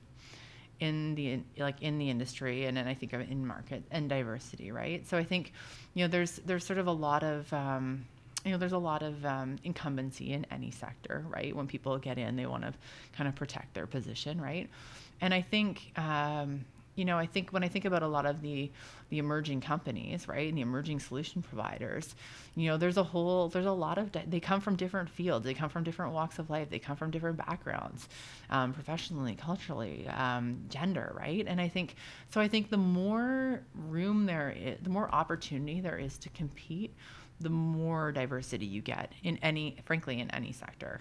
in 0.80 1.14
the 1.14 1.40
like 1.58 1.80
in 1.82 1.98
the 1.98 2.10
industry 2.10 2.64
and 2.64 2.76
then 2.76 2.88
I 2.88 2.94
think 2.94 3.12
of 3.12 3.20
in 3.20 3.46
market 3.46 3.84
and 3.90 4.08
diversity, 4.08 4.72
right? 4.72 5.06
So 5.06 5.16
I 5.16 5.24
think 5.24 5.52
you 5.94 6.04
know 6.04 6.08
there's 6.08 6.36
there's 6.46 6.64
sort 6.64 6.78
of 6.78 6.86
a 6.86 6.92
lot 6.92 7.22
of 7.22 7.52
um, 7.52 8.04
you 8.44 8.50
know, 8.50 8.58
there's 8.58 8.72
a 8.72 8.78
lot 8.78 9.02
of 9.02 9.24
um, 9.24 9.56
incumbency 9.62 10.32
in 10.32 10.46
any 10.50 10.70
sector, 10.70 11.24
right? 11.28 11.54
When 11.54 11.66
people 11.66 11.96
get 11.98 12.18
in, 12.18 12.36
they 12.36 12.46
want 12.46 12.64
to 12.64 12.74
kind 13.12 13.28
of 13.28 13.34
protect 13.34 13.74
their 13.74 13.86
position, 13.86 14.40
right? 14.40 14.68
And 15.20 15.32
I 15.32 15.42
think, 15.42 15.92
um, 15.96 16.64
you 16.94 17.04
know, 17.04 17.18
I 17.18 17.26
think 17.26 17.50
when 17.50 17.64
I 17.64 17.68
think 17.68 17.84
about 17.84 18.02
a 18.02 18.08
lot 18.08 18.26
of 18.26 18.42
the 18.42 18.70
the 19.08 19.18
emerging 19.18 19.60
companies, 19.60 20.26
right, 20.26 20.48
and 20.48 20.56
the 20.56 20.62
emerging 20.62 20.98
solution 21.00 21.42
providers, 21.42 22.14
you 22.54 22.66
know, 22.66 22.78
there's 22.78 22.96
a 22.96 23.02
whole, 23.02 23.48
there's 23.48 23.66
a 23.66 23.72
lot 23.72 23.98
of, 23.98 24.10
they 24.12 24.40
come 24.40 24.60
from 24.60 24.74
different 24.74 25.10
fields, 25.10 25.44
they 25.44 25.52
come 25.52 25.68
from 25.68 25.84
different 25.84 26.14
walks 26.14 26.38
of 26.38 26.48
life, 26.48 26.70
they 26.70 26.78
come 26.78 26.96
from 26.96 27.10
different 27.10 27.36
backgrounds, 27.36 28.08
um, 28.48 28.72
professionally, 28.72 29.34
culturally, 29.34 30.08
um, 30.08 30.64
gender, 30.70 31.14
right? 31.14 31.44
And 31.46 31.60
I 31.60 31.68
think, 31.68 31.96
so 32.30 32.40
I 32.40 32.48
think 32.48 32.70
the 32.70 32.78
more 32.78 33.62
room 33.74 34.24
there 34.24 34.50
is, 34.50 34.78
the 34.80 34.88
more 34.88 35.14
opportunity 35.14 35.82
there 35.82 35.98
is 35.98 36.16
to 36.18 36.30
compete 36.30 36.94
the 37.40 37.50
more 37.50 38.12
diversity 38.12 38.64
you 38.64 38.80
get 38.80 39.12
in 39.22 39.36
any, 39.42 39.76
frankly, 39.84 40.20
in 40.20 40.30
any 40.30 40.52
sector. 40.52 41.00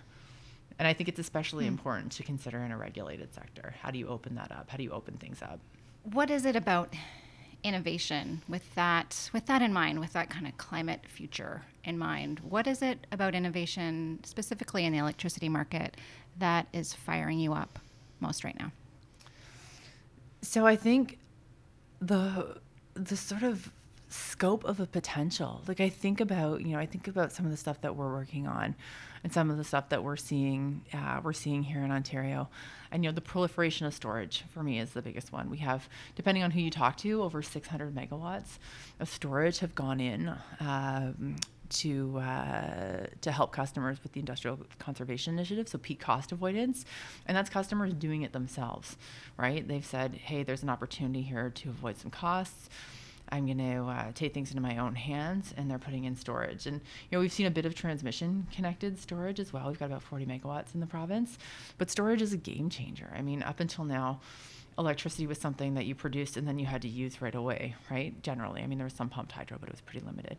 And 0.80 0.88
I 0.88 0.94
think 0.94 1.08
it's 1.08 1.20
especially 1.20 1.66
hmm. 1.66 1.74
important 1.74 2.12
to 2.14 2.24
consider 2.24 2.58
in 2.60 2.72
a 2.72 2.78
regulated 2.78 3.34
sector. 3.34 3.74
How 3.82 3.92
do 3.92 4.00
you 4.00 4.08
open 4.08 4.36
that 4.36 4.52
up? 4.52 4.70
How 4.70 4.78
do 4.78 4.84
you 4.84 4.92
open 4.92 5.16
things 5.16 5.42
up? 5.42 5.60
What 6.04 6.30
is 6.30 6.46
it 6.46 6.56
about 6.56 6.94
innovation 7.64 8.42
with 8.48 8.74
that 8.76 9.30
with 9.34 9.46
that 9.46 9.62
in 9.62 9.72
mind, 9.72 10.00
with 10.00 10.14
that 10.14 10.30
kind 10.30 10.48
of 10.48 10.58
climate 10.58 11.02
future 11.08 11.64
in 11.84 11.98
mind? 11.98 12.40
What 12.40 12.68
is 12.68 12.82
it 12.82 13.06
about 13.12 13.36
innovation 13.36 14.20
specifically 14.24 14.86
in 14.86 14.94
the 14.94 15.00
electricity 15.00 15.50
market 15.50 15.98
that 16.38 16.68
is 16.74 16.94
firing 16.94 17.40
you 17.40 17.54
up 17.54 17.80
most 18.20 18.44
right 18.44 18.58
now? 18.60 18.72
So 20.42 20.66
I 20.66 20.76
think 20.76 21.20
the 22.00 22.58
the 22.96 23.16
sort 23.16 23.44
of 23.44 23.72
scope 24.12 24.64
of 24.66 24.80
a 24.80 24.86
potential. 24.86 25.62
Like 25.68 25.80
I 25.80 25.90
think 25.90 26.20
about, 26.20 26.62
you 26.62 26.74
know, 26.74 26.80
I 26.80 26.86
think 26.86 27.08
about 27.08 27.32
some 27.32 27.46
of 27.46 27.52
the 27.52 27.58
stuff 27.58 27.82
that 27.82 27.96
we're 27.96 28.12
working 28.12 28.48
on, 28.48 28.76
and 29.24 29.32
some 29.32 29.50
of 29.50 29.58
the 29.58 29.64
stuff 29.64 29.90
that 29.90 30.04
we're 30.04 30.16
seeing, 30.16 30.84
uh, 30.94 31.22
we're 31.24 31.34
seeing 31.34 31.64
here 31.64 31.84
in 31.84 31.92
Ontario, 31.92 32.50
and 32.92 33.04
you 33.04 33.10
know, 33.10 33.16
the 33.16 33.22
proliferation 33.22 33.86
of 33.86 33.94
storage 33.94 34.44
for 34.54 34.64
me 34.64 34.80
is 34.80 34.92
the 34.92 35.02
biggest 35.02 35.32
one. 35.32 35.50
We 35.50 35.58
have, 35.60 35.88
depending 36.16 36.44
on 36.44 36.52
who 36.52 36.60
you 36.60 36.72
talk 36.72 36.98
to, 36.98 37.24
over 37.24 37.42
600 37.42 37.96
megawatts 37.96 38.58
of 39.00 39.10
storage 39.10 39.60
have 39.60 39.76
gone 39.76 40.00
in. 40.00 40.34
Um, 40.60 41.38
to 41.70 42.20
uh, 42.20 43.06
to 43.22 43.32
help 43.32 43.54
customers 43.54 44.04
with 44.04 44.12
the 44.12 44.20
industrial 44.20 44.60
conservation 44.78 45.34
initiative, 45.34 45.70
so 45.70 45.78
peak 45.78 46.02
cost 46.02 46.34
avoidance, 46.34 46.84
and 47.26 47.38
that's 47.38 47.50
customers 47.50 47.94
doing 47.94 48.24
it 48.24 48.34
themselves, 48.34 48.98
right? 49.38 49.66
They've 49.66 49.86
said, 49.86 50.16
"Hey, 50.16 50.44
there's 50.44 50.64
an 50.64 50.70
opportunity 50.70 51.22
here 51.22 51.50
to 51.50 51.70
avoid 51.70 51.98
some 51.98 52.12
costs." 52.12 52.70
I'm 53.32 53.46
going 53.46 53.58
to 53.58 53.84
uh, 53.86 54.12
take 54.14 54.34
things 54.34 54.50
into 54.52 54.62
my 54.62 54.78
own 54.78 54.96
hands, 54.96 55.54
and 55.56 55.70
they're 55.70 55.80
putting 55.80 56.04
in 56.04 56.16
storage. 56.16 56.68
And 56.68 56.82
you 57.10 57.18
know, 57.18 57.20
we've 57.20 57.32
seen 57.32 57.46
a 57.46 57.52
bit 57.52 57.66
of 57.66 57.74
transmission 57.74 58.48
connected 58.54 59.00
storage 59.00 59.40
as 59.40 59.54
well. 59.54 59.68
We've 59.68 59.80
got 59.80 59.86
about 59.86 60.04
40 60.04 60.26
megawatts 60.26 60.74
in 60.74 60.82
the 60.82 60.88
province, 60.88 61.38
but 61.78 61.90
storage 61.90 62.22
is 62.22 62.34
a 62.34 62.38
game 62.38 62.70
changer. 62.70 63.12
I 63.16 63.22
mean, 63.22 63.42
up 63.44 63.60
until 63.60 63.86
now, 63.86 64.20
electricity 64.78 65.28
was 65.28 65.38
something 65.38 65.76
that 65.76 65.86
you 65.86 65.96
produced 65.96 66.38
and 66.38 66.48
then 66.48 66.58
you 66.60 66.66
had 66.66 66.82
to 66.82 66.88
use 66.88 67.22
right 67.22 67.36
away, 67.36 67.76
right? 67.90 68.22
Generally, 68.24 68.62
I 68.62 68.68
mean, 68.68 68.78
there 68.78 68.86
was 68.86 68.94
some 68.94 69.10
pumped 69.10 69.32
hydro, 69.32 69.58
but 69.60 69.70
it 69.70 69.74
was 69.74 69.82
pretty 69.82 70.06
limited. 70.06 70.38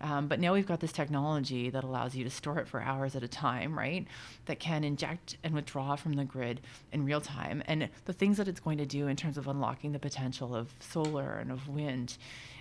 Um, 0.00 0.28
but 0.28 0.40
now 0.40 0.52
we've 0.52 0.66
got 0.66 0.80
this 0.80 0.92
technology 0.92 1.70
that 1.70 1.84
allows 1.84 2.14
you 2.14 2.24
to 2.24 2.30
store 2.30 2.58
it 2.58 2.68
for 2.68 2.80
hours 2.80 3.16
at 3.16 3.22
a 3.22 3.28
time, 3.28 3.78
right? 3.78 4.06
That 4.46 4.60
can 4.60 4.84
inject 4.84 5.36
and 5.42 5.54
withdraw 5.54 5.96
from 5.96 6.14
the 6.14 6.24
grid 6.24 6.60
in 6.92 7.04
real 7.04 7.20
time. 7.20 7.62
And 7.66 7.88
the 8.04 8.12
things 8.12 8.36
that 8.36 8.48
it's 8.48 8.60
going 8.60 8.78
to 8.78 8.86
do 8.86 9.08
in 9.08 9.16
terms 9.16 9.36
of 9.36 9.48
unlocking 9.48 9.92
the 9.92 9.98
potential 9.98 10.54
of 10.54 10.72
solar 10.80 11.38
and 11.38 11.50
of 11.50 11.68
wind 11.68 12.16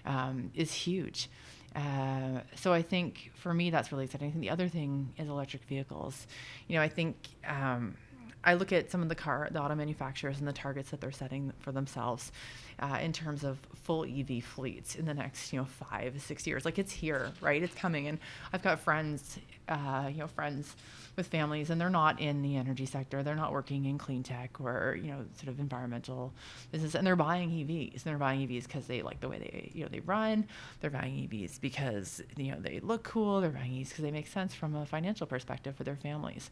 um, 0.05 0.51
is 0.55 0.73
huge. 0.73 1.29
Uh, 1.75 2.41
so 2.55 2.73
I 2.73 2.81
think 2.81 3.31
for 3.35 3.53
me 3.53 3.69
that's 3.69 3.91
really 3.91 4.05
exciting. 4.05 4.29
I 4.29 4.31
think 4.31 4.41
the 4.41 4.49
other 4.49 4.67
thing 4.67 5.13
is 5.17 5.27
electric 5.27 5.63
vehicles. 5.65 6.25
You 6.67 6.77
know, 6.77 6.81
I 6.81 6.89
think 6.89 7.15
um, 7.47 7.95
I 8.43 8.53
look 8.53 8.71
at 8.71 8.89
some 8.89 9.01
of 9.01 9.09
the 9.09 9.15
car, 9.15 9.49
the 9.51 9.61
auto 9.61 9.75
manufacturers 9.75 10.39
and 10.39 10.47
the 10.47 10.53
targets 10.53 10.91
that 10.91 11.01
they're 11.01 11.11
setting 11.11 11.51
for 11.59 11.71
themselves 11.71 12.31
uh, 12.79 12.97
in 13.01 13.11
terms 13.11 13.43
of 13.43 13.59
full 13.83 14.05
EV 14.05 14.43
fleets 14.43 14.95
in 14.95 15.05
the 15.05 15.13
next, 15.13 15.51
you 15.51 15.59
know, 15.59 15.65
five, 15.65 16.21
six 16.21 16.47
years. 16.47 16.63
Like 16.63 16.79
it's 16.79 16.91
here, 16.91 17.31
right? 17.41 17.61
It's 17.61 17.75
coming. 17.75 18.07
And 18.07 18.17
I've 18.53 18.61
got 18.61 18.79
friends, 18.79 19.39
uh, 19.69 20.09
you 20.11 20.17
know, 20.17 20.27
friends 20.27 20.75
with 21.15 21.27
families, 21.27 21.69
and 21.69 21.79
they're 21.79 21.89
not 21.89 22.19
in 22.19 22.41
the 22.41 22.57
energy 22.57 22.85
sector. 22.85 23.23
They're 23.23 23.35
not 23.35 23.51
working 23.51 23.85
in 23.85 23.97
clean 23.97 24.23
tech 24.23 24.59
or, 24.59 24.97
you 25.01 25.11
know, 25.11 25.25
sort 25.35 25.49
of 25.49 25.59
environmental 25.59 26.33
business. 26.71 26.95
And 26.95 27.05
they're 27.05 27.15
buying 27.15 27.49
EVs. 27.49 27.93
And 27.93 28.01
they're 28.03 28.17
buying 28.17 28.47
EVs 28.47 28.63
because 28.63 28.87
they 28.87 29.01
like 29.01 29.19
the 29.19 29.29
way 29.29 29.37
they, 29.37 29.71
you 29.73 29.83
know, 29.83 29.89
they 29.89 29.99
run. 29.99 30.47
They're 30.81 30.89
buying 30.89 31.13
EVs 31.13 31.61
because, 31.61 32.21
you 32.35 32.51
know, 32.51 32.59
they 32.59 32.79
look 32.79 33.03
cool. 33.03 33.41
They're 33.41 33.49
buying 33.49 33.71
EVs 33.71 33.89
because 33.89 34.03
they 34.03 34.11
make 34.11 34.27
sense 34.27 34.53
from 34.53 34.75
a 34.75 34.85
financial 34.85 35.27
perspective 35.27 35.75
for 35.75 35.83
their 35.83 35.95
families. 35.95 36.49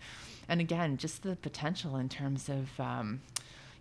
And 0.47 0.62
again, 0.62 0.97
just 0.97 1.24
the 1.24 1.36
potential 1.36 1.97
in 1.97 2.09
terms 2.09 2.50
of, 2.50 2.79
um, 2.79 3.21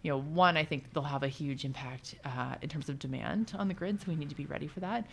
you 0.02 0.10
know, 0.10 0.20
one, 0.20 0.56
I 0.56 0.64
think 0.64 0.92
they'll 0.92 1.02
have 1.02 1.22
a 1.22 1.28
huge 1.28 1.64
impact 1.64 2.14
uh, 2.24 2.54
in 2.62 2.68
terms 2.68 2.88
of 2.88 2.98
demand 2.98 3.52
on 3.58 3.68
the 3.68 3.74
grid, 3.74 4.00
so 4.00 4.06
we 4.08 4.16
need 4.16 4.28
to 4.28 4.34
be 4.34 4.46
ready 4.46 4.66
for 4.66 4.80
that. 4.80 5.06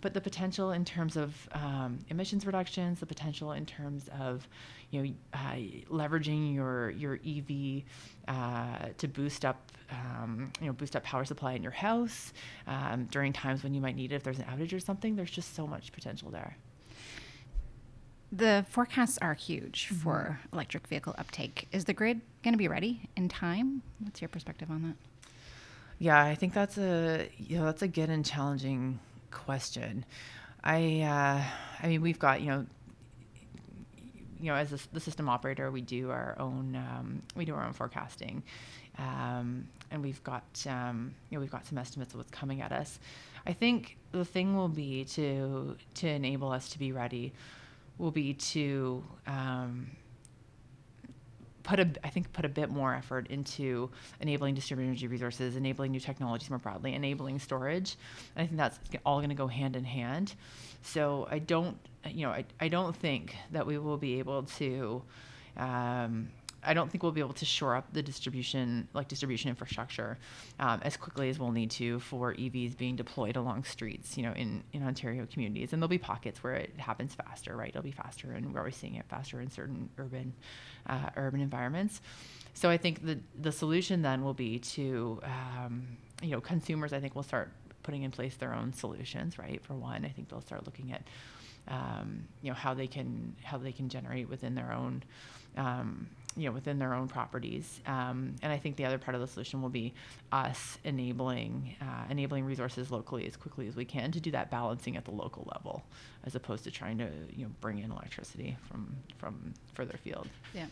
But 0.00 0.14
the 0.14 0.20
potential 0.20 0.72
in 0.72 0.84
terms 0.84 1.16
of 1.16 1.48
um, 1.52 1.98
emissions 2.08 2.46
reductions, 2.46 3.00
the 3.00 3.06
potential 3.06 3.52
in 3.52 3.66
terms 3.66 4.08
of, 4.18 4.48
you 4.90 5.02
know, 5.02 5.12
uh, 5.34 5.54
leveraging 5.90 6.54
your 6.54 6.90
your 6.90 7.20
EV 7.26 7.82
uh, 8.28 8.88
to 8.98 9.08
boost 9.08 9.44
up, 9.44 9.70
um, 9.90 10.50
you 10.60 10.66
know, 10.66 10.72
boost 10.72 10.96
up 10.96 11.02
power 11.04 11.24
supply 11.24 11.52
in 11.52 11.62
your 11.62 11.72
house 11.72 12.32
um, 12.66 13.06
during 13.10 13.32
times 13.32 13.62
when 13.62 13.74
you 13.74 13.80
might 13.80 13.96
need 13.96 14.12
it 14.12 14.16
if 14.16 14.22
there's 14.22 14.38
an 14.38 14.46
outage 14.46 14.72
or 14.72 14.80
something. 14.80 15.16
There's 15.16 15.30
just 15.30 15.54
so 15.54 15.66
much 15.66 15.92
potential 15.92 16.30
there. 16.30 16.56
The 18.32 18.64
forecasts 18.68 19.18
are 19.18 19.34
huge 19.34 19.86
mm-hmm. 19.86 19.96
for 19.96 20.40
electric 20.52 20.86
vehicle 20.86 21.14
uptake. 21.18 21.68
Is 21.72 21.84
the 21.84 21.92
grid 21.92 22.20
going 22.42 22.54
to 22.54 22.58
be 22.58 22.68
ready 22.68 23.08
in 23.16 23.28
time? 23.28 23.82
What's 23.98 24.20
your 24.20 24.28
perspective 24.28 24.70
on 24.70 24.82
that? 24.82 24.94
Yeah, 25.98 26.22
I 26.22 26.34
think 26.34 26.54
that's 26.54 26.78
a 26.78 27.28
you 27.36 27.58
know 27.58 27.66
that's 27.66 27.82
a 27.82 27.88
good 27.88 28.08
and 28.08 28.24
challenging 28.24 29.00
question. 29.30 30.04
I 30.64 31.02
uh, 31.02 31.42
I 31.82 31.88
mean 31.88 32.00
we've 32.00 32.18
got 32.18 32.40
you 32.40 32.46
know 32.46 32.66
you 34.40 34.46
know 34.46 34.54
as 34.54 34.72
a, 34.72 34.78
the 34.92 35.00
system 35.00 35.28
operator 35.28 35.70
we 35.70 35.82
do 35.82 36.10
our 36.10 36.36
own 36.38 36.74
um, 36.74 37.22
we 37.36 37.44
do 37.44 37.54
our 37.54 37.64
own 37.64 37.74
forecasting 37.74 38.42
um, 38.98 39.68
and 39.90 40.02
we've 40.02 40.22
got 40.24 40.44
um, 40.66 41.14
you 41.28 41.36
know 41.36 41.40
we've 41.40 41.50
got 41.50 41.66
some 41.66 41.78
estimates 41.78 42.14
of 42.14 42.18
what's 42.18 42.30
coming 42.30 42.62
at 42.62 42.72
us. 42.72 42.98
I 43.46 43.52
think 43.52 43.96
the 44.12 44.24
thing 44.24 44.56
will 44.56 44.68
be 44.68 45.04
to 45.06 45.76
to 45.96 46.08
enable 46.08 46.50
us 46.50 46.68
to 46.70 46.78
be 46.78 46.92
ready 46.92 47.32
will 48.00 48.10
be 48.10 48.34
to 48.34 49.04
um, 49.26 49.90
put 51.62 51.78
a 51.78 51.88
I 52.02 52.08
think 52.08 52.32
put 52.32 52.44
a 52.44 52.48
bit 52.48 52.70
more 52.70 52.94
effort 52.94 53.28
into 53.28 53.90
enabling 54.20 54.54
distributed 54.54 54.88
energy 54.88 55.06
resources, 55.06 55.56
enabling 55.56 55.92
new 55.92 56.00
technologies 56.00 56.50
more 56.50 56.58
broadly, 56.58 56.94
enabling 56.94 57.38
storage. 57.38 57.96
And 58.34 58.42
I 58.42 58.46
think 58.46 58.58
that's 58.58 58.78
all 59.04 59.18
going 59.18 59.28
to 59.28 59.34
go 59.34 59.46
hand 59.46 59.76
in 59.76 59.84
hand. 59.84 60.34
So 60.82 61.28
I 61.30 61.38
don't 61.38 61.78
you 62.08 62.26
know 62.26 62.32
I, 62.32 62.44
I 62.58 62.68
don't 62.68 62.96
think 62.96 63.36
that 63.52 63.66
we 63.66 63.78
will 63.78 63.98
be 63.98 64.18
able 64.18 64.44
to 64.44 65.02
um, 65.56 66.30
I 66.62 66.74
don't 66.74 66.90
think 66.90 67.02
we'll 67.02 67.12
be 67.12 67.20
able 67.20 67.34
to 67.34 67.44
shore 67.44 67.74
up 67.74 67.92
the 67.92 68.02
distribution, 68.02 68.88
like 68.92 69.08
distribution 69.08 69.48
infrastructure, 69.48 70.18
um, 70.58 70.80
as 70.82 70.96
quickly 70.96 71.30
as 71.30 71.38
we'll 71.38 71.52
need 71.52 71.70
to 71.72 72.00
for 72.00 72.34
EVs 72.34 72.76
being 72.76 72.96
deployed 72.96 73.36
along 73.36 73.64
streets, 73.64 74.16
you 74.16 74.22
know, 74.22 74.32
in, 74.32 74.62
in 74.72 74.82
Ontario 74.82 75.26
communities. 75.32 75.72
And 75.72 75.80
there'll 75.80 75.88
be 75.88 75.98
pockets 75.98 76.42
where 76.42 76.54
it 76.54 76.74
happens 76.78 77.14
faster, 77.14 77.56
right? 77.56 77.68
It'll 77.68 77.82
be 77.82 77.90
faster, 77.92 78.32
and 78.32 78.52
we're 78.52 78.60
always 78.60 78.76
seeing 78.76 78.96
it 78.96 79.06
faster 79.08 79.40
in 79.40 79.50
certain 79.50 79.88
urban, 79.98 80.34
uh, 80.86 81.10
urban 81.16 81.40
environments. 81.40 82.00
So 82.54 82.68
I 82.68 82.76
think 82.76 83.04
the 83.04 83.18
the 83.40 83.52
solution 83.52 84.02
then 84.02 84.22
will 84.22 84.34
be 84.34 84.58
to, 84.58 85.20
um, 85.22 85.86
you 86.22 86.30
know, 86.30 86.40
consumers. 86.40 86.92
I 86.92 87.00
think 87.00 87.14
will 87.14 87.22
start 87.22 87.50
putting 87.82 88.02
in 88.02 88.10
place 88.10 88.36
their 88.36 88.54
own 88.54 88.72
solutions, 88.72 89.38
right? 89.38 89.62
For 89.64 89.74
one, 89.74 90.04
I 90.04 90.08
think 90.08 90.28
they'll 90.28 90.42
start 90.42 90.66
looking 90.66 90.92
at, 90.92 91.02
um, 91.68 92.24
you 92.42 92.50
know, 92.50 92.54
how 92.54 92.74
they 92.74 92.86
can 92.86 93.34
how 93.42 93.58
they 93.58 93.72
can 93.72 93.88
generate 93.88 94.28
within 94.28 94.54
their 94.54 94.72
own 94.72 95.02
um, 95.56 96.08
you 96.36 96.46
know 96.46 96.52
within 96.52 96.78
their 96.78 96.94
own 96.94 97.08
properties 97.08 97.80
um, 97.86 98.34
and 98.42 98.52
i 98.52 98.56
think 98.56 98.76
the 98.76 98.84
other 98.84 98.98
part 98.98 99.14
of 99.14 99.20
the 99.20 99.26
solution 99.26 99.60
will 99.60 99.68
be 99.68 99.92
us 100.32 100.78
enabling 100.84 101.74
uh, 101.80 102.04
enabling 102.08 102.44
resources 102.44 102.90
locally 102.90 103.26
as 103.26 103.36
quickly 103.36 103.66
as 103.66 103.76
we 103.76 103.84
can 103.84 104.12
to 104.12 104.20
do 104.20 104.30
that 104.30 104.50
balancing 104.50 104.96
at 104.96 105.04
the 105.04 105.10
local 105.10 105.48
level 105.54 105.82
as 106.24 106.34
opposed 106.34 106.64
to 106.64 106.70
trying 106.70 106.98
to 106.98 107.08
you 107.34 107.44
know 107.44 107.50
bring 107.60 107.78
in 107.78 107.90
electricity 107.90 108.56
from 108.68 108.94
from 109.18 109.52
further 109.74 109.96
field 109.96 110.28
yeah 110.54 110.66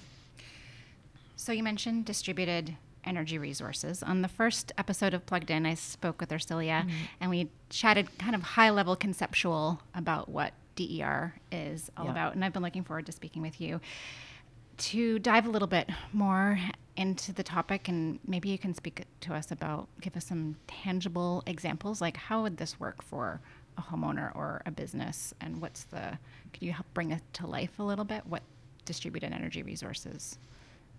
so 1.36 1.52
you 1.52 1.62
mentioned 1.62 2.04
distributed 2.04 2.76
energy 3.04 3.38
resources. 3.38 4.02
On 4.02 4.22
the 4.22 4.28
first 4.28 4.72
episode 4.76 5.14
of 5.14 5.24
Plugged 5.24 5.50
In, 5.50 5.66
I 5.66 5.74
spoke 5.74 6.20
with 6.20 6.30
Ursilia 6.30 6.82
mm-hmm. 6.82 6.90
and 7.20 7.30
we 7.30 7.48
chatted 7.70 8.18
kind 8.18 8.34
of 8.34 8.42
high 8.42 8.70
level 8.70 8.96
conceptual 8.96 9.80
about 9.94 10.28
what 10.28 10.52
DER 10.76 11.34
is 11.50 11.90
all 11.96 12.06
yeah. 12.06 12.10
about. 12.10 12.34
And 12.34 12.44
I've 12.44 12.52
been 12.52 12.62
looking 12.62 12.84
forward 12.84 13.06
to 13.06 13.12
speaking 13.12 13.40
with 13.40 13.60
you 13.60 13.80
to 14.78 15.18
dive 15.18 15.46
a 15.46 15.50
little 15.50 15.68
bit 15.68 15.90
more 16.12 16.58
into 16.96 17.32
the 17.32 17.42
topic 17.42 17.88
and 17.88 18.18
maybe 18.26 18.48
you 18.48 18.58
can 18.58 18.74
speak 18.74 19.04
to 19.20 19.32
us 19.32 19.52
about 19.52 19.88
give 20.00 20.16
us 20.16 20.24
some 20.24 20.56
tangible 20.66 21.44
examples 21.46 22.00
like 22.00 22.16
how 22.16 22.42
would 22.42 22.56
this 22.56 22.80
work 22.80 23.02
for 23.02 23.40
a 23.78 23.82
homeowner 23.82 24.34
or 24.34 24.60
a 24.66 24.70
business? 24.70 25.32
And 25.40 25.62
what's 25.62 25.84
the 25.84 26.18
could 26.52 26.62
you 26.62 26.72
help 26.72 26.86
bring 26.92 27.12
it 27.12 27.22
to 27.34 27.46
life 27.46 27.78
a 27.78 27.82
little 27.82 28.04
bit? 28.04 28.26
What 28.26 28.42
distributed 28.84 29.32
energy 29.32 29.62
resources 29.62 30.38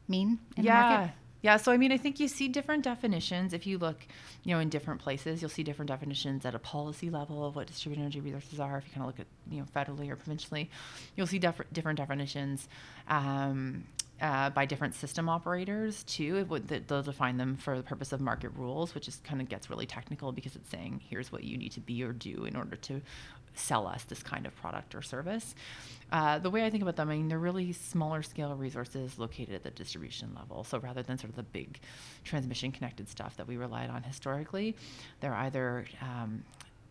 mean 0.07 0.39
in 0.57 0.63
yeah. 0.63 0.81
the 0.81 0.97
market 0.97 1.13
yeah, 1.41 1.57
so 1.57 1.71
I 1.71 1.77
mean, 1.77 1.91
I 1.91 1.97
think 1.97 2.19
you 2.19 2.27
see 2.27 2.49
different 2.49 2.83
definitions. 2.83 3.53
If 3.53 3.65
you 3.65 3.77
look, 3.77 4.05
you 4.43 4.53
know, 4.53 4.59
in 4.59 4.69
different 4.69 4.99
places, 4.99 5.41
you'll 5.41 5.49
see 5.49 5.63
different 5.63 5.87
definitions 5.87 6.45
at 6.45 6.53
a 6.53 6.59
policy 6.59 7.09
level 7.09 7.45
of 7.45 7.55
what 7.55 7.67
distributed 7.67 8.01
energy 8.01 8.19
resources 8.19 8.59
are. 8.59 8.77
If 8.77 8.85
you 8.87 8.93
kind 8.93 9.03
of 9.03 9.07
look 9.07 9.19
at, 9.19 9.27
you 9.49 9.59
know, 9.59 9.65
federally 9.73 10.09
or 10.09 10.17
provincially, 10.17 10.69
you'll 11.15 11.27
see 11.27 11.39
def- 11.39 11.61
different 11.71 11.97
definitions 11.97 12.67
um, 13.07 13.85
uh, 14.21 14.49
by 14.49 14.65
different 14.65 14.95
system 14.95 15.29
operators 15.29 16.03
too. 16.03 16.43
Would, 16.45 16.67
they'll 16.67 17.03
define 17.03 17.37
them 17.37 17.55
for 17.55 17.77
the 17.77 17.83
purpose 17.83 18.11
of 18.11 18.19
market 18.19 18.49
rules, 18.49 18.93
which 18.93 19.07
is 19.07 19.21
kind 19.23 19.39
of 19.39 19.47
gets 19.47 19.69
really 19.69 19.85
technical 19.85 20.33
because 20.33 20.57
it's 20.57 20.69
saying 20.69 21.01
here's 21.09 21.31
what 21.31 21.45
you 21.45 21.57
need 21.57 21.71
to 21.73 21.79
be 21.79 22.03
or 22.03 22.11
do 22.11 22.43
in 22.45 22.57
order 22.57 22.75
to 22.75 23.01
sell 23.59 23.87
us 23.87 24.03
this 24.03 24.23
kind 24.23 24.45
of 24.45 24.55
product 24.55 24.95
or 24.95 25.01
service. 25.01 25.55
Uh, 26.11 26.39
the 26.39 26.49
way 26.49 26.65
I 26.65 26.69
think 26.69 26.81
about 26.81 26.95
them, 26.95 27.09
I 27.09 27.15
mean, 27.15 27.27
they're 27.27 27.37
really 27.37 27.71
smaller 27.71 28.23
scale 28.23 28.55
resources 28.55 29.19
located 29.19 29.53
at 29.53 29.63
the 29.63 29.71
distribution 29.71 30.33
level. 30.35 30.63
So 30.63 30.79
rather 30.79 31.03
than 31.03 31.17
sort 31.17 31.29
of 31.29 31.35
the 31.35 31.43
big 31.43 31.79
transmission 32.23 32.71
connected 32.71 33.07
stuff 33.07 33.37
that 33.37 33.47
we 33.47 33.57
relied 33.57 33.89
on 33.89 34.01
historically, 34.01 34.75
they're 35.19 35.35
either 35.35 35.85
um, 36.01 36.43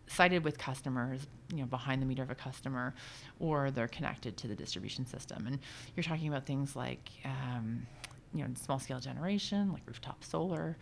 sited 0.07 0.43
with 0.43 0.57
customers, 0.57 1.27
you 1.53 1.57
know, 1.57 1.65
behind 1.65 2.01
the 2.01 2.05
meter 2.05 2.23
of 2.23 2.31
a 2.31 2.35
customer, 2.35 2.93
or 3.39 3.71
they're 3.71 3.87
connected 3.87 4.37
to 4.37 4.47
the 4.47 4.55
distribution 4.55 5.05
system. 5.05 5.47
And 5.47 5.59
you're 5.95 6.03
talking 6.03 6.27
about 6.27 6.45
things 6.45 6.75
like, 6.75 7.09
um, 7.25 7.85
you 8.33 8.43
know, 8.43 8.49
small 8.61 8.79
scale 8.79 8.99
generation, 8.99 9.71
like 9.71 9.81
rooftop 9.85 10.23
solar. 10.23 10.77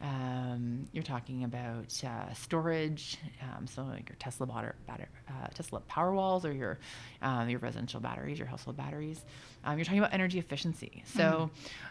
Um, 0.00 0.86
you're 0.92 1.02
talking 1.02 1.44
about 1.44 2.02
uh, 2.04 2.32
storage, 2.34 3.18
um, 3.42 3.66
so 3.66 3.82
like 3.82 4.08
your 4.08 4.16
Tesla 4.18 4.46
batter, 4.46 4.74
batter, 4.86 5.08
uh, 5.28 5.48
Tesla 5.54 5.80
Powerwalls 5.90 6.44
or 6.44 6.52
your 6.52 6.78
um, 7.22 7.48
your 7.48 7.60
residential 7.60 8.00
batteries, 8.00 8.38
your 8.38 8.48
household 8.48 8.76
batteries. 8.76 9.24
Um, 9.64 9.78
you're 9.78 9.84
talking 9.84 9.98
about 9.98 10.12
energy 10.12 10.38
efficiency. 10.38 11.02
So, 11.06 11.22
mm. 11.22 11.50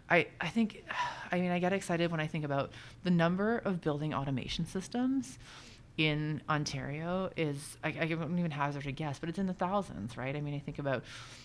I 0.09 0.27
I 0.39 0.49
think, 0.49 0.83
I 1.31 1.39
mean, 1.39 1.51
I 1.51 1.59
get 1.59 1.73
excited 1.73 2.11
when 2.11 2.19
I 2.19 2.27
think 2.27 2.45
about 2.45 2.71
the 3.03 3.11
number 3.11 3.57
of 3.65 3.81
building 3.81 4.13
automation 4.13 4.65
systems 4.65 5.39
in 5.97 6.41
Ontario 6.49 7.29
is 7.37 7.77
I, 7.83 7.89
I 7.89 8.05
don't 8.05 8.37
even 8.37 8.51
hazard 8.51 8.85
a 8.85 8.91
guess, 8.91 9.19
but 9.19 9.29
it's 9.29 9.39
in 9.39 9.47
the 9.47 9.53
thousands, 9.53 10.17
right? 10.17 10.35
I 10.35 10.41
mean, 10.41 10.53
I 10.53 10.59
think 10.59 10.79
about 10.79 11.03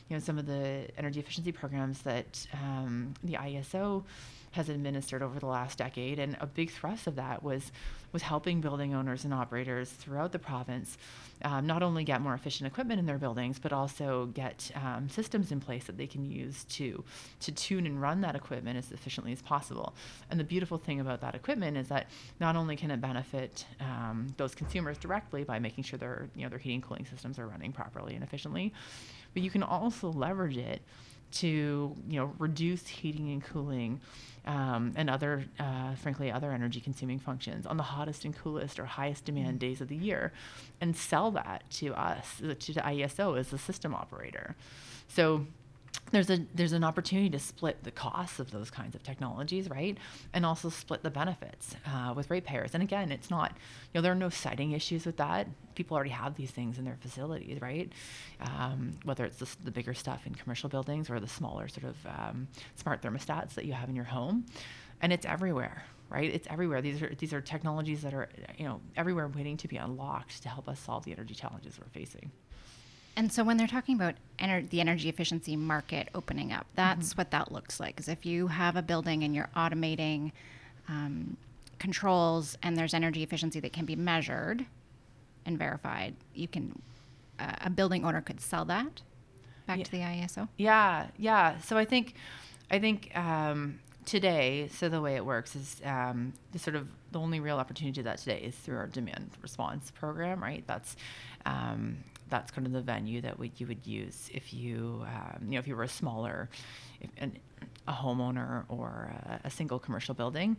you 0.08 0.16
know 0.16 0.20
some 0.20 0.38
of 0.38 0.46
the 0.46 0.88
energy 0.98 1.20
efficiency 1.20 1.52
programs 1.52 2.02
that 2.02 2.46
um, 2.52 3.14
the 3.22 3.34
ISO 3.34 4.04
has 4.52 4.68
administered 4.68 5.22
over 5.22 5.38
the 5.38 5.46
last 5.46 5.78
decade. 5.78 6.18
And 6.18 6.36
a 6.40 6.46
big 6.46 6.70
thrust 6.70 7.06
of 7.06 7.16
that 7.16 7.42
was 7.42 7.70
was 8.12 8.22
helping 8.22 8.60
building 8.60 8.94
owners 8.94 9.24
and 9.24 9.32
operators 9.32 9.90
throughout 9.90 10.32
the 10.32 10.38
province 10.38 10.96
um, 11.42 11.66
not 11.66 11.82
only 11.82 12.04
get 12.04 12.20
more 12.20 12.34
efficient 12.34 12.66
equipment 12.66 12.98
in 12.98 13.06
their 13.06 13.18
buildings, 13.18 13.58
but 13.58 13.72
also 13.72 14.26
get 14.34 14.70
um, 14.74 15.08
systems 15.08 15.52
in 15.52 15.60
place 15.60 15.84
that 15.84 15.96
they 15.96 16.06
can 16.06 16.24
use 16.24 16.64
to 16.64 17.02
to 17.40 17.52
tune 17.52 17.86
and 17.86 18.00
run 18.00 18.20
that 18.20 18.34
equipment 18.34 18.76
as 18.76 18.92
efficiently 18.92 19.32
as 19.32 19.40
possible. 19.40 19.94
And 20.30 20.38
the 20.38 20.44
beautiful 20.44 20.78
thing 20.78 21.00
about 21.00 21.20
that 21.22 21.34
equipment 21.34 21.76
is 21.76 21.88
that 21.88 22.08
not 22.40 22.56
only 22.56 22.76
can 22.76 22.90
it 22.90 23.00
benefit 23.00 23.64
um, 23.80 24.26
those 24.36 24.54
consumers 24.54 24.98
directly 24.98 25.44
by 25.44 25.58
making 25.58 25.84
sure 25.84 25.98
their 25.98 26.28
you 26.34 26.42
know 26.42 26.48
their 26.48 26.58
heating 26.58 26.80
cooling 26.80 27.06
systems 27.06 27.38
are 27.38 27.46
running 27.46 27.72
properly 27.72 28.14
and 28.14 28.24
efficiently, 28.24 28.72
but 29.32 29.42
you 29.42 29.50
can 29.50 29.62
also 29.62 30.12
leverage 30.12 30.56
it 30.56 30.82
to 31.32 31.94
you 32.08 32.18
know 32.18 32.32
reduce 32.38 32.86
heating 32.86 33.30
and 33.30 33.42
cooling 33.42 34.00
um, 34.46 34.92
and 34.96 35.10
other 35.10 35.44
uh, 35.58 35.94
frankly 35.96 36.30
other 36.30 36.52
energy 36.52 36.80
consuming 36.80 37.18
functions 37.18 37.66
on 37.66 37.76
the 37.76 37.82
hottest 37.82 38.24
and 38.24 38.36
coolest 38.36 38.78
or 38.78 38.84
highest 38.84 39.24
demand 39.24 39.48
mm-hmm. 39.48 39.58
days 39.58 39.80
of 39.80 39.88
the 39.88 39.96
year 39.96 40.32
and 40.80 40.96
sell 40.96 41.30
that 41.30 41.62
to 41.70 41.94
us 41.94 42.38
to 42.58 42.72
the 42.72 42.80
IESO 42.80 43.38
as 43.38 43.52
a 43.52 43.58
system 43.58 43.94
operator 43.94 44.56
so 45.08 45.46
there's 46.10 46.30
a 46.30 46.44
there's 46.54 46.72
an 46.72 46.84
opportunity 46.84 47.30
to 47.30 47.38
split 47.38 47.84
the 47.84 47.90
costs 47.90 48.40
of 48.40 48.50
those 48.50 48.70
kinds 48.70 48.94
of 48.94 49.02
technologies, 49.02 49.70
right? 49.70 49.96
And 50.32 50.44
also 50.44 50.68
split 50.68 51.02
the 51.02 51.10
benefits 51.10 51.76
uh, 51.86 52.12
with 52.14 52.30
ratepayers. 52.30 52.74
And 52.74 52.82
again, 52.82 53.12
it's 53.12 53.30
not 53.30 53.52
you 53.52 53.98
know 53.98 54.02
there 54.02 54.12
are 54.12 54.16
no 54.16 54.28
siting 54.28 54.72
issues 54.72 55.06
with 55.06 55.16
that. 55.18 55.46
People 55.74 55.94
already 55.94 56.10
have 56.10 56.34
these 56.34 56.50
things 56.50 56.78
in 56.78 56.84
their 56.84 56.98
facilities, 57.00 57.60
right? 57.60 57.92
Um, 58.40 58.98
whether 59.04 59.24
it's 59.24 59.36
the, 59.36 59.48
the, 59.64 59.70
bigger 59.70 59.94
stuff 59.94 60.26
in 60.26 60.34
commercial 60.34 60.68
buildings 60.68 61.08
or 61.08 61.20
the 61.20 61.28
smaller 61.28 61.68
sort 61.68 61.84
of 61.84 61.96
um, 62.06 62.48
smart 62.74 63.02
thermostats 63.02 63.54
that 63.54 63.64
you 63.64 63.72
have 63.72 63.88
in 63.88 63.96
your 63.96 64.04
home, 64.04 64.46
and 65.00 65.12
it's 65.12 65.24
everywhere, 65.24 65.84
right? 66.08 66.32
It's 66.32 66.46
everywhere. 66.50 66.82
These 66.82 67.02
are 67.02 67.14
these 67.18 67.32
are 67.32 67.40
technologies 67.40 68.02
that 68.02 68.14
are 68.14 68.28
you 68.58 68.64
know 68.64 68.80
everywhere, 68.96 69.28
waiting 69.28 69.56
to 69.58 69.68
be 69.68 69.76
unlocked 69.76 70.42
to 70.42 70.48
help 70.48 70.68
us 70.68 70.80
solve 70.80 71.04
the 71.04 71.12
energy 71.12 71.34
challenges 71.34 71.78
we're 71.78 71.88
facing. 71.88 72.32
And 73.16 73.32
so 73.32 73.44
when 73.44 73.56
they're 73.56 73.66
talking 73.66 73.96
about 73.96 74.14
ener- 74.38 74.68
the 74.68 74.80
energy 74.80 75.08
efficiency 75.08 75.56
market 75.56 76.08
opening 76.14 76.52
up, 76.52 76.66
that's 76.74 77.10
mm-hmm. 77.10 77.18
what 77.18 77.30
that 77.32 77.52
looks 77.52 77.80
like. 77.80 77.98
Is 78.00 78.08
if 78.08 78.24
you 78.24 78.46
have 78.48 78.76
a 78.76 78.82
building 78.82 79.24
and 79.24 79.34
you're 79.34 79.50
automating 79.56 80.32
um, 80.88 81.36
controls 81.78 82.56
and 82.62 82.76
there's 82.76 82.94
energy 82.94 83.22
efficiency 83.22 83.60
that 83.60 83.72
can 83.72 83.84
be 83.84 83.96
measured 83.96 84.64
and 85.44 85.58
verified, 85.58 86.14
you 86.34 86.48
can 86.48 86.80
uh, 87.38 87.54
a 87.62 87.70
building 87.70 88.04
owner 88.04 88.20
could 88.20 88.40
sell 88.40 88.64
that 88.66 89.02
back 89.66 89.78
yeah. 89.78 89.84
to 89.84 89.90
the 89.90 89.98
IESO. 89.98 90.48
Yeah, 90.56 91.06
yeah. 91.16 91.58
So 91.60 91.76
I 91.76 91.84
think 91.84 92.14
I 92.70 92.78
think 92.78 93.16
um, 93.16 93.80
today, 94.04 94.68
so 94.72 94.88
the 94.88 95.00
way 95.00 95.16
it 95.16 95.24
works 95.24 95.56
is 95.56 95.80
um, 95.84 96.32
the 96.52 96.58
sort 96.58 96.76
of 96.76 96.88
the 97.12 97.18
only 97.18 97.40
real 97.40 97.58
opportunity 97.58 97.94
to 98.00 98.02
that 98.04 98.18
today 98.18 98.40
is 98.40 98.54
through 98.54 98.76
our 98.76 98.86
demand 98.86 99.30
response 99.42 99.90
program, 99.90 100.42
right? 100.42 100.64
That's 100.66 100.96
um, 101.46 101.98
that's 102.30 102.50
kind 102.50 102.66
of 102.66 102.72
the 102.72 102.80
venue 102.80 103.20
that 103.22 103.38
we, 103.38 103.52
you 103.56 103.66
would 103.66 103.86
use 103.86 104.30
if 104.32 104.54
you, 104.54 105.04
um, 105.06 105.44
you 105.46 105.52
know, 105.52 105.58
if 105.58 105.66
you 105.66 105.76
were 105.76 105.82
a 105.82 105.88
smaller, 105.88 106.48
an, 107.18 107.36
a 107.86 107.92
homeowner 107.92 108.64
or 108.68 109.12
a, 109.26 109.46
a 109.48 109.50
single 109.50 109.78
commercial 109.78 110.14
building. 110.14 110.56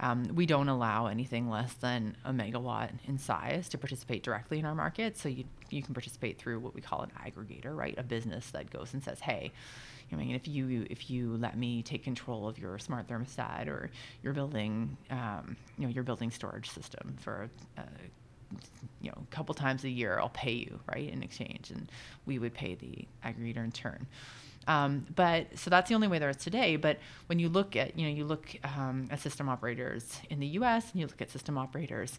Um, 0.00 0.24
we 0.34 0.46
don't 0.46 0.68
allow 0.68 1.06
anything 1.06 1.48
less 1.48 1.72
than 1.74 2.16
a 2.24 2.32
megawatt 2.32 2.90
in 3.06 3.18
size 3.18 3.68
to 3.70 3.78
participate 3.78 4.22
directly 4.22 4.58
in 4.58 4.64
our 4.64 4.74
market. 4.74 5.16
So 5.16 5.28
you 5.28 5.44
you 5.70 5.82
can 5.82 5.94
participate 5.94 6.38
through 6.38 6.60
what 6.60 6.74
we 6.74 6.82
call 6.82 7.00
an 7.00 7.10
aggregator, 7.24 7.74
right? 7.74 7.94
A 7.96 8.02
business 8.02 8.50
that 8.50 8.70
goes 8.70 8.92
and 8.92 9.02
says, 9.02 9.20
hey. 9.20 9.52
I 10.10 10.14
mean, 10.14 10.34
if 10.34 10.46
you 10.46 10.86
if 10.90 11.08
you 11.08 11.38
let 11.38 11.56
me 11.56 11.82
take 11.82 12.04
control 12.04 12.46
of 12.46 12.58
your 12.58 12.78
smart 12.78 13.08
thermostat 13.08 13.66
or 13.66 13.90
your 14.22 14.34
building, 14.34 14.98
um, 15.10 15.56
you 15.78 15.86
know, 15.86 15.90
your 15.90 16.04
building 16.04 16.30
storage 16.30 16.68
system 16.68 17.16
for 17.18 17.48
you 19.00 19.10
know, 19.10 19.18
a 19.20 19.34
couple 19.34 19.54
times 19.54 19.84
a 19.84 19.88
year, 19.88 20.18
I'll 20.18 20.28
pay 20.28 20.52
you, 20.52 20.80
right, 20.94 21.08
in 21.08 21.22
exchange. 21.22 21.70
And 21.70 21.90
we 22.26 22.38
would 22.38 22.54
pay 22.54 22.74
the 22.74 23.06
aggregator 23.24 23.64
in 23.64 23.72
turn. 23.72 24.06
Um, 24.68 25.06
but 25.14 25.46
so 25.58 25.70
that's 25.70 25.88
the 25.88 25.94
only 25.94 26.08
way 26.08 26.18
there 26.18 26.30
is 26.30 26.36
today. 26.36 26.76
But 26.76 26.98
when 27.26 27.38
you 27.38 27.48
look 27.48 27.74
at, 27.76 27.98
you 27.98 28.06
know, 28.06 28.14
you 28.14 28.24
look 28.24 28.54
um, 28.64 29.08
at 29.10 29.20
system 29.20 29.48
operators 29.48 30.20
in 30.30 30.40
the 30.40 30.46
U.S. 30.48 30.92
and 30.92 31.00
you 31.00 31.06
look 31.06 31.20
at 31.20 31.30
system 31.30 31.58
operators 31.58 32.18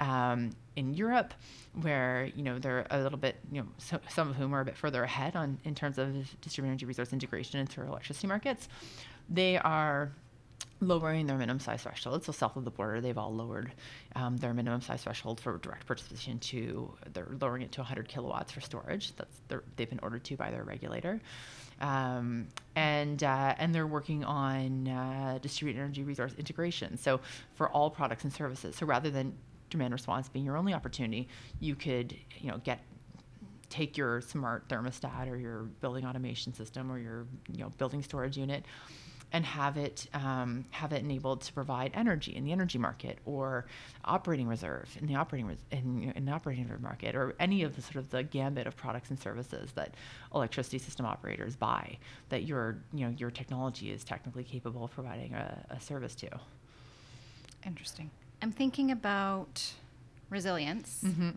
um, 0.00 0.50
in 0.76 0.94
Europe, 0.94 1.34
where 1.80 2.30
you 2.34 2.42
know 2.42 2.58
they're 2.58 2.86
a 2.90 3.00
little 3.00 3.18
bit, 3.18 3.36
you 3.52 3.60
know, 3.60 3.68
so, 3.78 4.00
some 4.08 4.30
of 4.30 4.36
whom 4.36 4.54
are 4.54 4.60
a 4.60 4.64
bit 4.64 4.76
further 4.76 5.04
ahead 5.04 5.36
on 5.36 5.58
in 5.64 5.74
terms 5.74 5.98
of 5.98 6.12
distributed 6.40 6.72
energy 6.72 6.86
resource 6.86 7.12
integration 7.12 7.60
into 7.60 7.80
electricity 7.82 8.26
markets. 8.26 8.68
They 9.28 9.56
are 9.58 10.12
lowering 10.86 11.26
their 11.26 11.36
minimum 11.36 11.60
size 11.60 11.82
threshold. 11.82 12.24
So 12.24 12.32
south 12.32 12.56
of 12.56 12.64
the 12.64 12.70
border, 12.70 13.00
they've 13.00 13.16
all 13.16 13.34
lowered 13.34 13.72
um, 14.16 14.36
their 14.36 14.54
minimum 14.54 14.80
size 14.80 15.02
threshold 15.02 15.40
for 15.40 15.58
direct 15.58 15.86
participation 15.86 16.38
to 16.40 16.92
they're 17.12 17.28
lowering 17.40 17.62
it 17.62 17.72
to 17.72 17.80
100 17.80 18.08
kilowatts 18.08 18.52
for 18.52 18.60
storage. 18.60 19.14
That's 19.16 19.62
they've 19.76 19.88
been 19.88 20.00
ordered 20.02 20.24
to 20.24 20.36
by 20.36 20.50
their 20.50 20.64
regulator, 20.64 21.20
um, 21.80 22.48
and 22.76 23.22
uh, 23.22 23.54
and 23.58 23.74
they're 23.74 23.86
working 23.86 24.24
on 24.24 24.88
uh, 24.88 25.38
distributed 25.40 25.80
energy 25.80 26.02
resource 26.02 26.34
integration. 26.38 26.96
So 26.96 27.20
for 27.54 27.68
all 27.68 27.90
products 27.90 28.24
and 28.24 28.32
services. 28.32 28.76
So 28.76 28.86
rather 28.86 29.10
than 29.10 29.34
demand 29.70 29.92
response 29.92 30.28
being 30.28 30.44
your 30.44 30.56
only 30.56 30.74
opportunity, 30.74 31.28
you 31.60 31.74
could 31.74 32.16
you 32.38 32.50
know 32.50 32.58
get 32.58 32.80
take 33.70 33.96
your 33.96 34.20
smart 34.20 34.68
thermostat 34.68 35.28
or 35.28 35.36
your 35.36 35.62
building 35.80 36.06
automation 36.06 36.54
system 36.54 36.92
or 36.92 36.98
your 36.98 37.26
you 37.52 37.58
know 37.58 37.70
building 37.78 38.02
storage 38.02 38.36
unit 38.36 38.64
and 39.34 39.44
have 39.44 39.76
it 39.76 40.06
um, 40.14 40.64
have 40.70 40.92
it 40.92 41.02
enabled 41.02 41.42
to 41.42 41.52
provide 41.52 41.90
energy 41.92 42.34
in 42.36 42.44
the 42.44 42.52
energy 42.52 42.78
market 42.78 43.18
or 43.26 43.66
operating 44.04 44.46
reserve 44.46 44.96
in 45.00 45.08
the 45.08 45.16
operating 45.16 45.48
res- 45.48 45.64
in, 45.72 46.12
in 46.14 46.24
the 46.24 46.30
operating 46.30 46.62
reserve 46.62 46.80
market 46.80 47.16
or 47.16 47.34
any 47.40 47.64
of 47.64 47.74
the 47.74 47.82
sort 47.82 47.96
of 47.96 48.08
the 48.10 48.22
gambit 48.22 48.68
of 48.68 48.76
products 48.76 49.10
and 49.10 49.18
services 49.18 49.72
that 49.72 49.92
electricity 50.32 50.78
system 50.78 51.04
operators 51.04 51.56
buy 51.56 51.98
that 52.28 52.44
your 52.44 52.78
you 52.94 53.04
know 53.04 53.12
your 53.18 53.30
technology 53.30 53.90
is 53.90 54.04
technically 54.04 54.44
capable 54.44 54.84
of 54.84 54.92
providing 54.92 55.34
a, 55.34 55.66
a 55.68 55.80
service 55.80 56.14
to. 56.14 56.28
Interesting. 57.66 58.10
I'm 58.40 58.52
thinking 58.52 58.92
about 58.92 59.72
resilience. 60.30 61.02
Mm-hmm. 61.04 61.30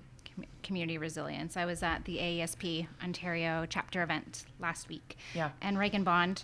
Community 0.62 1.00
resilience. 1.00 1.58
I 1.58 1.66
was 1.66 1.82
at 1.82 2.06
the 2.06 2.18
AESP 2.18 2.86
Ontario 3.04 3.66
chapter 3.68 4.04
event 4.04 4.46
last 4.60 4.88
week. 4.88 5.18
Yeah. 5.34 5.50
And 5.62 5.80
Reagan 5.80 6.04
Bond 6.04 6.44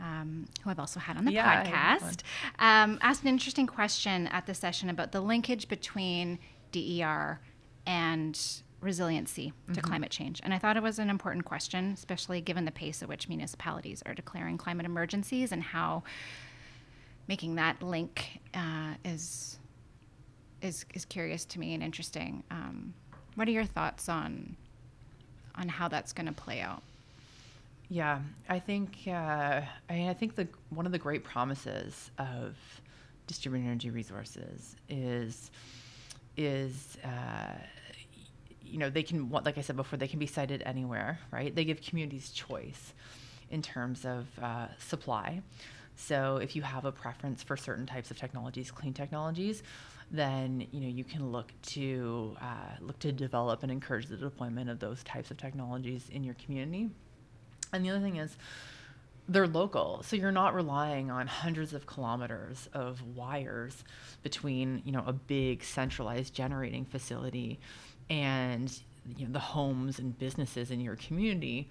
um, 0.00 0.46
who 0.62 0.70
I've 0.70 0.78
also 0.78 1.00
had 1.00 1.16
on 1.16 1.24
the 1.24 1.32
yeah, 1.32 1.64
podcast, 1.64 2.22
um, 2.58 2.98
asked 3.02 3.22
an 3.22 3.28
interesting 3.28 3.66
question 3.66 4.26
at 4.28 4.46
the 4.46 4.54
session 4.54 4.90
about 4.90 5.12
the 5.12 5.20
linkage 5.20 5.68
between 5.68 6.38
DER 6.72 7.40
and 7.86 8.40
resiliency 8.80 9.52
to 9.66 9.72
mm-hmm. 9.72 9.80
climate 9.80 10.10
change. 10.10 10.40
And 10.44 10.54
I 10.54 10.58
thought 10.58 10.76
it 10.76 10.82
was 10.82 10.98
an 10.98 11.10
important 11.10 11.44
question, 11.44 11.92
especially 11.94 12.40
given 12.40 12.64
the 12.64 12.70
pace 12.70 13.02
at 13.02 13.08
which 13.08 13.28
municipalities 13.28 14.02
are 14.06 14.14
declaring 14.14 14.56
climate 14.56 14.86
emergencies 14.86 15.52
and 15.52 15.62
how 15.62 16.04
making 17.26 17.56
that 17.56 17.82
link 17.82 18.40
uh, 18.54 18.94
is, 19.04 19.58
is 20.62 20.84
is 20.94 21.04
curious 21.04 21.44
to 21.44 21.60
me 21.60 21.74
and 21.74 21.82
interesting. 21.82 22.42
Um, 22.50 22.94
what 23.34 23.48
are 23.48 23.52
your 23.52 23.64
thoughts 23.64 24.08
on 24.08 24.56
on 25.54 25.68
how 25.68 25.88
that's 25.88 26.12
going 26.12 26.26
to 26.26 26.32
play 26.32 26.60
out? 26.60 26.82
Yeah, 27.88 28.20
I 28.48 28.58
think 28.58 28.98
uh, 29.06 29.10
I, 29.88 29.92
mean, 29.92 30.08
I 30.08 30.14
think 30.14 30.34
the 30.34 30.46
one 30.68 30.84
of 30.84 30.92
the 30.92 30.98
great 30.98 31.24
promises 31.24 32.10
of 32.18 32.54
distributed 33.26 33.66
energy 33.66 33.90
resources 33.90 34.76
is 34.88 35.50
is 36.36 36.98
uh, 37.02 37.54
you 38.62 38.78
know 38.78 38.90
they 38.90 39.02
can 39.02 39.30
like 39.30 39.56
I 39.56 39.62
said 39.62 39.76
before 39.76 39.98
they 39.98 40.08
can 40.08 40.18
be 40.18 40.26
sited 40.26 40.62
anywhere, 40.66 41.18
right? 41.30 41.54
They 41.54 41.64
give 41.64 41.80
communities 41.80 42.30
choice 42.30 42.92
in 43.50 43.62
terms 43.62 44.04
of 44.04 44.26
uh, 44.42 44.66
supply. 44.78 45.40
So 45.96 46.36
if 46.36 46.54
you 46.54 46.62
have 46.62 46.84
a 46.84 46.92
preference 46.92 47.42
for 47.42 47.56
certain 47.56 47.86
types 47.86 48.10
of 48.10 48.18
technologies, 48.18 48.70
clean 48.70 48.92
technologies, 48.92 49.62
then 50.10 50.66
you 50.72 50.80
know 50.80 50.88
you 50.88 51.04
can 51.04 51.32
look 51.32 51.52
to 51.62 52.36
uh, 52.42 52.76
look 52.80 52.98
to 52.98 53.12
develop 53.12 53.62
and 53.62 53.72
encourage 53.72 54.06
the 54.08 54.16
deployment 54.18 54.68
of 54.68 54.78
those 54.78 55.02
types 55.04 55.30
of 55.30 55.38
technologies 55.38 56.10
in 56.12 56.22
your 56.22 56.34
community. 56.34 56.90
And 57.72 57.84
the 57.84 57.90
other 57.90 58.00
thing 58.00 58.16
is, 58.16 58.36
they're 59.28 59.46
local, 59.46 60.02
so 60.02 60.16
you're 60.16 60.32
not 60.32 60.54
relying 60.54 61.10
on 61.10 61.26
hundreds 61.26 61.74
of 61.74 61.86
kilometers 61.86 62.68
of 62.72 63.02
wires 63.14 63.84
between 64.22 64.80
you 64.86 64.92
know 64.92 65.04
a 65.06 65.12
big 65.12 65.62
centralized 65.62 66.32
generating 66.32 66.86
facility 66.86 67.58
and 68.08 68.80
you 69.16 69.26
know, 69.26 69.32
the 69.32 69.38
homes 69.38 69.98
and 69.98 70.18
businesses 70.18 70.70
in 70.70 70.80
your 70.80 70.96
community 70.96 71.68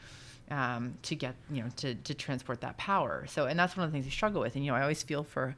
um, 0.51 0.95
to 1.01 1.15
get 1.15 1.36
you 1.51 1.63
know 1.63 1.69
to, 1.77 1.95
to 1.95 2.13
transport 2.13 2.62
that 2.62 2.77
power. 2.77 3.25
So 3.27 3.45
and 3.45 3.60
that's 3.60 3.75
one 3.75 3.86
of 3.86 3.91
the 3.91 3.95
things 3.95 4.05
we 4.05 4.12
struggle 4.12 4.41
with. 4.41 4.55
And 4.55 4.63
you 4.63 4.71
know 4.71 4.77
I 4.77 4.81
always 4.81 5.01
feel 5.01 5.23
for 5.23 5.55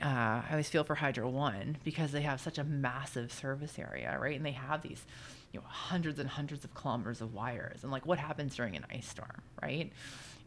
uh, 0.00 0.06
I 0.06 0.46
always 0.50 0.68
feel 0.68 0.84
for 0.84 0.94
Hydro 0.94 1.28
One 1.28 1.76
because 1.84 2.12
they 2.12 2.22
have 2.22 2.40
such 2.40 2.58
a 2.58 2.64
massive 2.64 3.32
service 3.32 3.78
area, 3.78 4.16
right? 4.20 4.36
And 4.36 4.46
they 4.46 4.52
have 4.52 4.82
these 4.82 5.04
you 5.52 5.60
know 5.60 5.66
hundreds 5.68 6.18
and 6.18 6.28
hundreds 6.28 6.64
of 6.64 6.74
kilometers 6.74 7.20
of 7.20 7.34
wires 7.34 7.82
and 7.82 7.92
like 7.92 8.06
what 8.06 8.18
happens 8.18 8.56
during 8.56 8.76
an 8.76 8.84
ice 8.90 9.06
storm 9.08 9.42
right? 9.62 9.92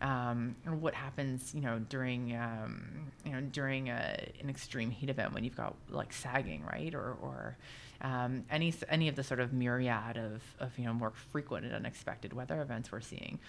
Um, 0.02 0.58
or 0.68 0.76
what 0.76 0.94
happens 0.94 1.54
you 1.54 1.62
know 1.62 1.80
during 1.80 2.36
um, 2.36 3.12
you 3.24 3.32
know 3.32 3.42
during 3.42 3.90
a, 3.90 4.32
an 4.42 4.50
extreme 4.50 4.92
heat 4.92 5.10
event 5.10 5.34
when 5.34 5.44
you've 5.44 5.56
got 5.56 5.76
like 5.90 6.12
sagging 6.12 6.64
right? 6.66 6.94
Or 6.94 7.16
or 7.22 7.58
um, 8.02 8.44
any 8.50 8.74
any 8.90 9.08
of 9.08 9.16
the 9.16 9.24
sort 9.24 9.40
of 9.40 9.54
myriad 9.54 10.18
of, 10.18 10.42
of 10.60 10.78
you 10.78 10.86
know 10.86 10.94
more 10.94 11.12
frequent 11.32 11.66
and 11.66 11.74
unexpected 11.74 12.34
weather 12.34 12.62
events 12.62 12.92
we're 12.92 13.02
seeing 13.02 13.40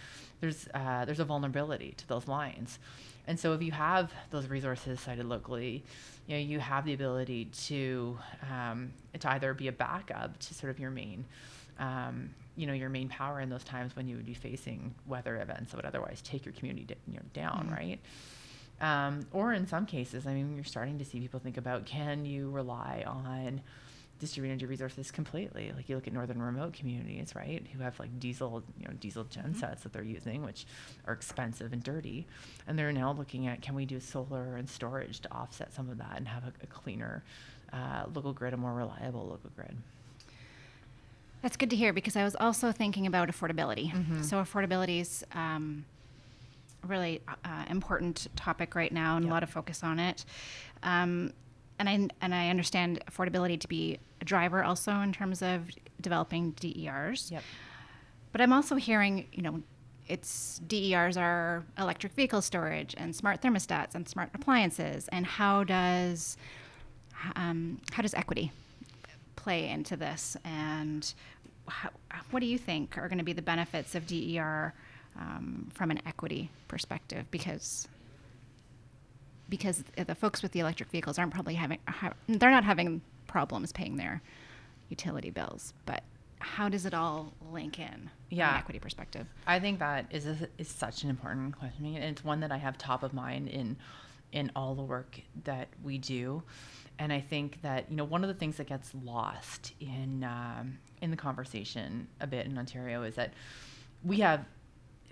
there's 0.40 0.68
uh, 0.74 1.04
there's 1.04 1.20
a 1.20 1.24
vulnerability 1.24 1.94
to 1.96 2.06
those 2.08 2.28
lines 2.28 2.78
and 3.26 3.38
so 3.38 3.52
if 3.52 3.62
you 3.62 3.72
have 3.72 4.12
those 4.30 4.46
resources 4.46 5.00
sited 5.00 5.26
locally 5.26 5.82
you 6.26 6.36
know 6.36 6.40
you 6.40 6.60
have 6.60 6.84
the 6.84 6.92
ability 6.92 7.46
to 7.46 8.18
um, 8.52 8.92
to 9.18 9.30
either 9.32 9.54
be 9.54 9.68
a 9.68 9.72
backup 9.72 10.38
to 10.38 10.54
sort 10.54 10.70
of 10.70 10.78
your 10.78 10.90
main 10.90 11.24
um, 11.78 12.30
you 12.56 12.66
know 12.66 12.72
your 12.72 12.88
main 12.88 13.08
power 13.08 13.40
in 13.40 13.48
those 13.48 13.64
times 13.64 13.94
when 13.96 14.08
you 14.08 14.16
would 14.16 14.26
be 14.26 14.34
facing 14.34 14.94
weather 15.06 15.36
events 15.36 15.72
that 15.72 15.76
would 15.76 15.86
otherwise 15.86 16.22
take 16.22 16.44
your 16.44 16.54
community 16.54 16.86
you 17.06 17.14
know, 17.14 17.22
down 17.34 17.66
mm-hmm. 17.66 17.74
right 17.74 18.00
um, 18.80 19.26
or 19.32 19.52
in 19.52 19.66
some 19.66 19.86
cases 19.86 20.26
i 20.26 20.32
mean 20.32 20.54
you're 20.54 20.64
starting 20.64 20.98
to 20.98 21.04
see 21.04 21.20
people 21.20 21.40
think 21.40 21.56
about 21.56 21.84
can 21.84 22.24
you 22.24 22.50
rely 22.50 23.02
on 23.06 23.60
distributed 24.18 24.52
energy 24.52 24.66
resources 24.66 25.10
completely. 25.10 25.72
Like 25.74 25.88
you 25.88 25.94
look 25.96 26.06
at 26.06 26.12
northern 26.12 26.40
remote 26.40 26.72
communities, 26.72 27.34
right, 27.34 27.64
who 27.72 27.82
have 27.82 27.98
like 27.98 28.18
diesel, 28.18 28.62
you 28.78 28.86
know, 28.86 28.94
diesel 28.94 29.24
gen 29.24 29.44
mm-hmm. 29.44 29.58
sets 29.58 29.82
that 29.82 29.92
they're 29.92 30.02
using, 30.02 30.44
which 30.44 30.66
are 31.06 31.12
expensive 31.12 31.72
and 31.72 31.82
dirty, 31.82 32.26
and 32.66 32.78
they're 32.78 32.92
now 32.92 33.12
looking 33.12 33.46
at 33.46 33.62
can 33.62 33.74
we 33.74 33.84
do 33.84 34.00
solar 34.00 34.56
and 34.56 34.68
storage 34.68 35.20
to 35.20 35.32
offset 35.32 35.72
some 35.72 35.90
of 35.90 35.98
that 35.98 36.14
and 36.16 36.28
have 36.28 36.44
a, 36.44 36.52
a 36.62 36.66
cleaner 36.66 37.22
uh, 37.72 38.04
local 38.14 38.32
grid, 38.32 38.54
a 38.54 38.56
more 38.56 38.72
reliable 38.72 39.26
local 39.26 39.50
grid. 39.54 39.76
That's 41.42 41.56
good 41.56 41.70
to 41.70 41.76
hear 41.76 41.92
because 41.92 42.16
I 42.16 42.24
was 42.24 42.34
also 42.36 42.72
thinking 42.72 43.06
about 43.06 43.28
affordability. 43.28 43.92
Mm-hmm. 43.92 44.22
So 44.22 44.38
affordability 44.38 45.00
is 45.00 45.24
um, 45.32 45.84
a 46.82 46.86
really 46.86 47.20
uh, 47.44 47.64
important 47.68 48.26
topic 48.36 48.74
right 48.74 48.92
now, 48.92 49.16
and 49.16 49.24
yep. 49.24 49.30
a 49.30 49.34
lot 49.34 49.42
of 49.42 49.50
focus 49.50 49.82
on 49.82 49.98
it. 49.98 50.24
Um, 50.82 51.32
and 51.78 51.88
I 51.88 52.08
and 52.20 52.34
I 52.34 52.48
understand 52.48 53.02
affordability 53.10 53.60
to 53.60 53.68
be 53.68 53.98
a 54.20 54.24
driver 54.24 54.64
also 54.64 54.92
in 55.00 55.12
terms 55.12 55.42
of 55.42 55.70
developing 56.00 56.52
DERs. 56.52 57.30
Yep. 57.30 57.42
But 58.32 58.40
I'm 58.40 58.52
also 58.52 58.76
hearing, 58.76 59.26
you 59.32 59.42
know, 59.42 59.62
it's 60.08 60.60
DERs 60.66 61.16
are 61.16 61.64
electric 61.78 62.12
vehicle 62.12 62.42
storage 62.42 62.94
and 62.96 63.14
smart 63.14 63.42
thermostats 63.42 63.94
and 63.94 64.08
smart 64.08 64.30
appliances. 64.34 65.08
And 65.08 65.26
how 65.26 65.64
does 65.64 66.36
um, 67.34 67.80
how 67.92 68.02
does 68.02 68.14
equity 68.14 68.52
play 69.36 69.68
into 69.68 69.96
this? 69.96 70.36
And 70.44 71.12
how, 71.68 71.90
what 72.30 72.40
do 72.40 72.46
you 72.46 72.58
think 72.58 72.96
are 72.98 73.08
going 73.08 73.18
to 73.18 73.24
be 73.24 73.32
the 73.32 73.42
benefits 73.42 73.94
of 73.94 74.06
DER 74.06 74.74
um, 75.18 75.68
from 75.74 75.90
an 75.90 76.00
equity 76.06 76.50
perspective? 76.68 77.24
Because 77.30 77.88
because 79.48 79.84
the 79.96 80.14
folks 80.14 80.42
with 80.42 80.52
the 80.52 80.60
electric 80.60 80.90
vehicles 80.90 81.18
aren't 81.18 81.32
probably 81.32 81.54
having 81.54 81.78
they're 82.28 82.50
not 82.50 82.64
having 82.64 83.00
problems 83.26 83.72
paying 83.72 83.96
their 83.96 84.22
utility 84.88 85.30
bills 85.30 85.74
but 85.84 86.02
how 86.38 86.68
does 86.68 86.86
it 86.86 86.94
all 86.94 87.32
link 87.50 87.78
in 87.78 88.10
yeah 88.30 88.48
from 88.48 88.54
an 88.54 88.60
equity 88.60 88.78
perspective? 88.78 89.26
I 89.46 89.58
think 89.58 89.78
that 89.78 90.06
is 90.10 90.26
a, 90.26 90.36
is 90.58 90.68
such 90.68 91.02
an 91.02 91.10
important 91.10 91.58
question. 91.58 91.86
And 91.86 92.04
it's 92.04 92.24
one 92.24 92.40
that 92.40 92.52
i 92.52 92.56
have 92.56 92.78
top 92.78 93.02
of 93.02 93.12
mind 93.12 93.48
in 93.48 93.76
in 94.32 94.50
all 94.54 94.74
the 94.74 94.82
work 94.82 95.20
that 95.44 95.68
we 95.82 95.98
do. 95.98 96.42
And 96.98 97.12
i 97.12 97.20
think 97.20 97.62
that 97.62 97.90
you 97.90 97.96
know 97.96 98.04
one 98.04 98.22
of 98.22 98.28
the 98.28 98.34
things 98.34 98.56
that 98.56 98.66
gets 98.66 98.92
lost 99.04 99.72
in 99.80 100.24
um, 100.24 100.78
in 101.02 101.10
the 101.10 101.16
conversation 101.16 102.08
a 102.20 102.26
bit 102.26 102.46
in 102.46 102.56
ontario 102.56 103.02
is 103.02 103.14
that 103.16 103.32
we 104.04 104.20
have 104.20 104.44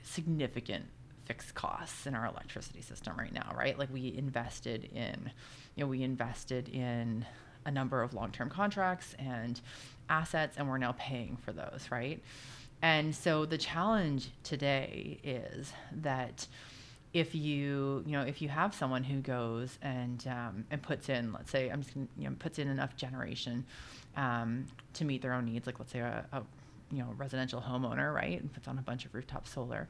significant 0.03 0.85
fixed 1.25 1.55
costs 1.55 2.07
in 2.07 2.15
our 2.15 2.27
electricity 2.27 2.83
system 2.83 3.17
right 3.17 3.33
now, 3.33 3.55
right? 3.57 3.79
Like 3.79 3.93
we 3.93 4.15
invested 4.17 4.85
in, 4.95 5.31
you 5.75 5.85
know, 5.85 5.89
we 5.89 6.03
invested 6.03 6.69
in 6.69 7.25
a 7.67 7.71
number 7.71 8.03
of 8.03 8.15
long-term 8.15 8.51
contracts 8.51 9.15
and 9.19 9.61
assets 10.09 10.57
and 10.59 10.69
we're 10.69 10.79
now 10.79 10.95
paying 10.99 11.37
for 11.37 11.53
those 11.53 11.87
right 11.91 12.23
and 12.83 13.15
so 13.15 13.47
the 13.47 13.57
challenge 13.57 14.29
today 14.43 15.19
is 15.25 15.73
that 15.93 16.47
if 17.15 17.35
you 17.35 18.03
you 18.05 18.13
know 18.13 18.23
if 18.23 18.43
you 18.43 18.49
have 18.49 18.75
someone 18.75 19.03
who 19.05 19.21
goes 19.21 19.79
and 19.81 20.27
um, 20.27 20.65
and 20.71 20.83
puts 20.83 21.09
in 21.09 21.33
let's 21.33 21.51
say 21.51 21.71
I'm 21.71 21.83
just 21.83 21.95
gonna, 21.95 22.07
you 22.19 22.29
know 22.29 22.37
puts 22.39 22.59
in 22.59 22.69
enough 22.69 22.97
generation 22.97 23.65
um, 24.17 24.67
to 24.95 25.05
meet 25.05 25.23
their 25.23 25.33
own 25.33 25.47
needs 25.47 25.67
like 25.67 25.79
let's 25.79 25.93
say 25.93 26.01
a, 26.01 26.27
a 26.33 26.43
you 26.91 26.99
know 26.99 27.15
residential 27.17 27.63
homeowner 27.63 28.13
right 28.13 28.41
and 28.41 28.53
puts 28.53 28.69
on 28.69 28.79
a 28.79 28.83
bunch 28.83 29.05
of 29.07 29.15
rooftop 29.15 29.49
solar 29.49 29.89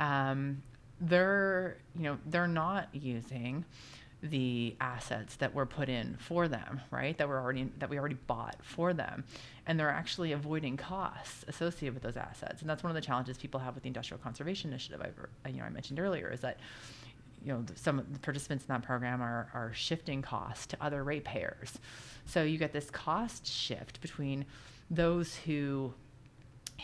um, 0.00 0.62
they're 1.00 1.76
you 1.94 2.02
know 2.02 2.18
they're 2.26 2.48
not 2.48 2.88
using 2.92 3.64
the 4.22 4.76
assets 4.80 5.36
that 5.36 5.54
were 5.54 5.64
put 5.64 5.88
in 5.88 6.14
for 6.18 6.46
them, 6.46 6.80
right? 6.90 7.16
That 7.16 7.28
were 7.28 7.40
already 7.40 7.70
that 7.78 7.88
we 7.88 7.98
already 7.98 8.16
bought 8.26 8.56
for 8.62 8.92
them, 8.92 9.24
and 9.66 9.78
they're 9.78 9.90
actually 9.90 10.32
avoiding 10.32 10.76
costs 10.76 11.44
associated 11.48 11.94
with 11.94 12.02
those 12.02 12.16
assets. 12.16 12.60
And 12.60 12.68
that's 12.68 12.82
one 12.82 12.90
of 12.90 12.94
the 12.94 13.00
challenges 13.00 13.38
people 13.38 13.60
have 13.60 13.74
with 13.74 13.82
the 13.82 13.88
industrial 13.88 14.20
conservation 14.22 14.70
initiative. 14.70 15.00
I 15.44 15.48
you 15.48 15.58
know 15.58 15.64
I 15.64 15.70
mentioned 15.70 16.00
earlier 16.00 16.30
is 16.30 16.40
that 16.40 16.58
you 17.44 17.52
know 17.52 17.64
some 17.76 17.98
of 17.98 18.12
the 18.12 18.18
participants 18.18 18.64
in 18.64 18.74
that 18.74 18.82
program 18.82 19.22
are 19.22 19.48
are 19.54 19.72
shifting 19.72 20.20
costs 20.22 20.66
to 20.66 20.76
other 20.80 21.02
ratepayers, 21.02 21.78
so 22.26 22.42
you 22.42 22.58
get 22.58 22.72
this 22.72 22.90
cost 22.90 23.46
shift 23.46 24.00
between 24.00 24.44
those 24.90 25.34
who 25.36 25.94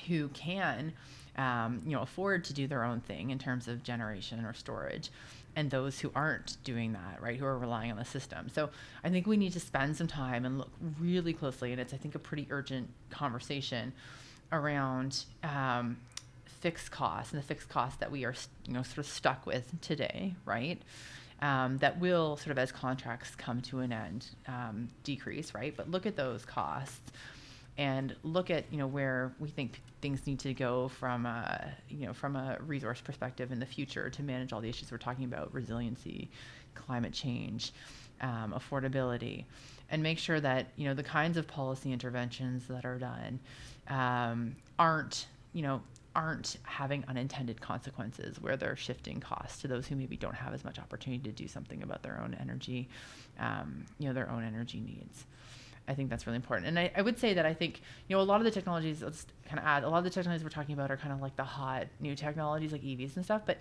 who 0.07 0.29
can 0.29 0.93
um, 1.37 1.83
you 1.85 1.93
know 1.93 2.03
afford 2.03 2.45
to 2.45 2.53
do 2.53 2.67
their 2.67 2.85
own 2.85 3.01
thing 3.01 3.31
in 3.31 3.39
terms 3.39 3.69
of 3.69 3.83
generation 3.83 4.45
or 4.45 4.55
storage 4.55 5.11
and 5.57 5.71
those 5.71 5.99
who 5.99 6.13
aren't 6.15 6.63
doing 6.65 6.93
that, 6.93 7.21
right, 7.21 7.39
who 7.39 7.47
are 7.47 7.59
relying 7.59 7.91
on 7.91 7.97
the 7.97 8.05
system. 8.05 8.51
So 8.51 8.69
I 9.03 9.09
think 9.09 9.27
we 9.27 9.39
need 9.39 9.55
to 9.55 9.61
spend 9.61 9.97
some 9.97 10.07
time 10.07 10.45
and 10.45 10.59
look 10.59 10.71
really 11.01 11.33
closely, 11.33 11.73
and 11.73 11.81
it's 11.81 11.95
I 11.95 11.97
think 11.97 12.15
a 12.15 12.19
pretty 12.19 12.47
urgent 12.51 12.91
conversation 13.09 13.95
around 14.53 15.25
um, 15.43 15.97
fixed 16.61 16.91
costs 16.91 17.33
and 17.33 17.43
the 17.43 17.47
fixed 17.47 17.71
costs 17.71 17.99
that 17.99 18.13
we 18.13 18.25
are 18.25 18.35
you 18.67 18.75
know 18.75 18.83
sort 18.83 18.99
of 18.99 19.07
stuck 19.07 19.47
with 19.47 19.81
today, 19.81 20.35
right? 20.45 20.81
Um, 21.41 21.79
that 21.79 21.99
will 22.01 22.37
sort 22.37 22.51
of 22.51 22.59
as 22.59 22.73
contracts 22.73 23.35
come 23.35 23.61
to 23.63 23.81
an 23.81 23.93
end 23.93 24.27
um, 24.47 24.89
decrease, 25.05 25.55
right? 25.55 25.75
But 25.75 25.91
look 25.91 26.07
at 26.07 26.17
those 26.17 26.45
costs 26.45 27.13
and 27.79 28.15
look 28.23 28.51
at 28.51 28.65
you 28.71 28.79
know 28.79 28.87
where 28.87 29.33
we 29.39 29.49
think 29.49 29.81
things 30.01 30.27
need 30.27 30.39
to 30.39 30.55
go 30.55 30.89
from 30.89 31.27
a 31.27 31.73
you 31.89 32.07
know 32.07 32.13
from 32.13 32.37
a 32.37 32.57
resource 32.67 33.01
perspective 33.01 33.53
in 33.53 33.59
the 33.59 33.67
future 33.67 34.09
to 34.11 34.23
manage 34.23 34.53
all 34.53 34.61
the 34.61 34.69
issues 34.69 34.91
we're 34.91 34.99
talking 34.99 35.25
about 35.25 35.53
resiliency 35.53 36.31
climate 36.75 37.13
change 37.13 37.73
um, 38.21 38.55
affordability 38.57 39.45
and 39.91 40.03
make 40.03 40.19
sure 40.19 40.41
that 40.41 40.69
you 40.77 40.87
know 40.87 40.95
the 40.95 41.03
kinds 41.03 41.37
of 41.37 41.47
policy 41.47 41.93
interventions 41.93 42.67
that 42.69 42.85
are 42.85 42.99
done 42.99 43.39
um, 43.89 44.55
aren't 44.79 45.27
you 45.53 45.63
know 45.63 45.83
aren't 46.15 46.57
having 46.63 47.05
unintended 47.09 47.61
consequences 47.61 48.41
where 48.41 48.57
they're 48.57 48.77
shifting 48.77 49.21
costs 49.21 49.61
to 49.61 49.69
those 49.69 49.87
who 49.87 49.95
maybe 49.95 50.17
don't 50.17 50.35
have 50.35 50.55
as 50.55 50.65
much 50.65 50.79
opportunity 50.79 51.23
to 51.23 51.31
do 51.31 51.47
something 51.47 51.83
about 51.83 52.03
their 52.03 52.19
own 52.23 52.35
energy 52.41 52.89
um, 53.39 53.85
you 53.99 54.09
know 54.09 54.15
their 54.15 54.31
own 54.31 54.43
energy 54.43 54.81
needs 54.81 55.27
I 55.89 55.95
think 55.95 56.11
that's 56.11 56.27
really 56.27 56.37
important. 56.37 56.69
And 56.69 56.79
I, 56.79 56.91
I 56.97 57.03
would 57.03 57.19
say 57.19 57.35
that 57.35 57.47
I 57.47 57.55
think, 57.55 57.81
you 58.09 58.17
know, 58.17 58.23
a 58.23 58.25
lot 58.25 58.41
of 58.41 58.45
the 58.45 58.51
technologies, 58.51 59.03
let's 59.03 59.27
kind 59.47 59.59
of 59.59 59.65
add, 59.65 59.85
a 59.85 59.89
lot 59.89 59.99
of 59.99 60.05
the 60.05 60.11
technologies 60.11 60.43
we're 60.43 60.51
talking 60.51 60.75
about 60.75 60.91
are 60.91 60.97
kind 60.97 61.13
of 61.13 61.21
like 61.21 61.37
the 61.37 61.45
hot 61.45 61.87
new 62.01 62.15
technologies 62.17 62.73
like 62.73 62.83
EVs 62.83 63.17
and 63.17 63.25
stuff. 63.25 63.43
But 63.47 63.59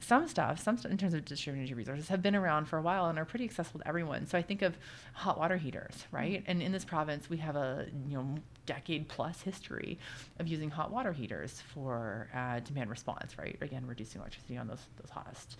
some 0.00 0.28
stuff, 0.28 0.62
some 0.62 0.76
st- 0.76 0.92
in 0.92 0.98
terms 0.98 1.14
of 1.14 1.24
distributed 1.24 1.62
energy 1.62 1.74
resources, 1.74 2.08
have 2.08 2.22
been 2.22 2.36
around 2.36 2.66
for 2.66 2.78
a 2.78 2.82
while 2.82 3.06
and 3.06 3.18
are 3.18 3.24
pretty 3.24 3.44
accessible 3.44 3.80
to 3.80 3.88
everyone. 3.88 4.26
So 4.26 4.38
I 4.38 4.42
think 4.42 4.62
of 4.62 4.76
hot 5.14 5.38
water 5.38 5.56
heaters, 5.56 6.06
right? 6.12 6.44
And 6.46 6.62
in 6.62 6.72
this 6.72 6.84
province, 6.84 7.28
we 7.30 7.38
have 7.38 7.56
a 7.56 7.86
you 8.08 8.16
know 8.16 8.36
decade 8.66 9.08
plus 9.08 9.42
history 9.42 9.98
of 10.38 10.48
using 10.48 10.70
hot 10.70 10.90
water 10.90 11.12
heaters 11.12 11.62
for 11.72 12.28
uh, 12.34 12.60
demand 12.60 12.90
response, 12.90 13.38
right? 13.38 13.56
Again, 13.60 13.86
reducing 13.86 14.20
electricity 14.20 14.56
on 14.56 14.68
those 14.68 14.84
those 15.00 15.10
hottest, 15.10 15.56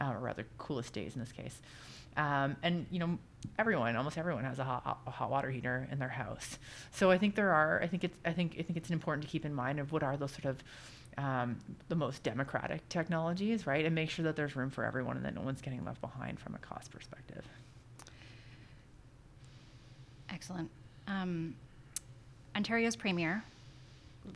uh, 0.00 0.12
or 0.12 0.18
rather 0.18 0.46
coolest 0.58 0.92
days 0.92 1.14
in 1.14 1.20
this 1.20 1.32
case. 1.32 1.60
Um, 2.16 2.56
and 2.62 2.86
you 2.90 2.98
know, 2.98 3.18
everyone, 3.58 3.96
almost 3.96 4.18
everyone, 4.18 4.44
has 4.44 4.58
a 4.58 4.64
hot, 4.64 5.00
a 5.06 5.10
hot 5.10 5.30
water 5.30 5.50
heater 5.50 5.88
in 5.90 5.98
their 5.98 6.08
house. 6.08 6.58
So 6.92 7.10
I 7.10 7.18
think 7.18 7.34
there 7.34 7.52
are. 7.52 7.80
I 7.82 7.86
think 7.86 8.04
it's. 8.04 8.16
I 8.24 8.32
think. 8.32 8.56
I 8.58 8.62
think 8.62 8.76
it's 8.76 8.90
important 8.90 9.26
to 9.26 9.30
keep 9.30 9.44
in 9.44 9.54
mind 9.54 9.78
of 9.80 9.92
what 9.92 10.02
are 10.02 10.16
those 10.16 10.32
sort 10.32 10.46
of 10.46 10.62
um, 11.18 11.58
the 11.88 11.94
most 11.94 12.22
democratic 12.22 12.88
technologies, 12.88 13.66
right? 13.66 13.84
And 13.84 13.94
make 13.94 14.10
sure 14.10 14.24
that 14.24 14.36
there's 14.36 14.56
room 14.56 14.70
for 14.70 14.84
everyone, 14.84 15.16
and 15.16 15.24
that 15.24 15.34
no 15.34 15.42
one's 15.42 15.60
getting 15.60 15.84
left 15.84 16.00
behind 16.00 16.40
from 16.40 16.54
a 16.54 16.58
cost 16.58 16.90
perspective. 16.90 17.44
Excellent. 20.28 20.70
Um, 21.06 21.54
Ontario's 22.54 22.96
premier 22.96 23.44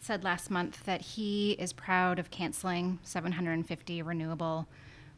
said 0.01 0.25
last 0.25 0.51
month 0.51 0.85
that 0.87 1.01
he 1.01 1.53
is 1.53 1.73
proud 1.73 2.19
of 2.19 2.31
canceling 2.31 2.99
750 3.03 4.03
renewable 4.03 4.67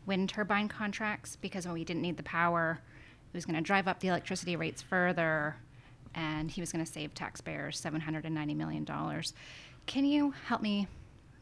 wind 0.06 0.28
turbine 0.28 0.68
contracts 0.68 1.36
because 1.36 1.66
when 1.66 1.74
we 1.74 1.84
didn't 1.84 2.02
need 2.02 2.16
the 2.16 2.22
power, 2.22 2.80
it 3.32 3.36
was 3.36 3.44
going 3.44 3.56
to 3.56 3.62
drive 3.62 3.88
up 3.88 4.00
the 4.00 4.08
electricity 4.08 4.56
rates 4.56 4.82
further 4.82 5.56
and 6.14 6.50
he 6.50 6.60
was 6.60 6.72
going 6.72 6.84
to 6.84 6.90
save 6.90 7.14
taxpayers 7.14 7.80
$790 7.80 8.56
million. 8.56 8.86
Can 9.86 10.04
you 10.04 10.32
help 10.46 10.62
me 10.62 10.88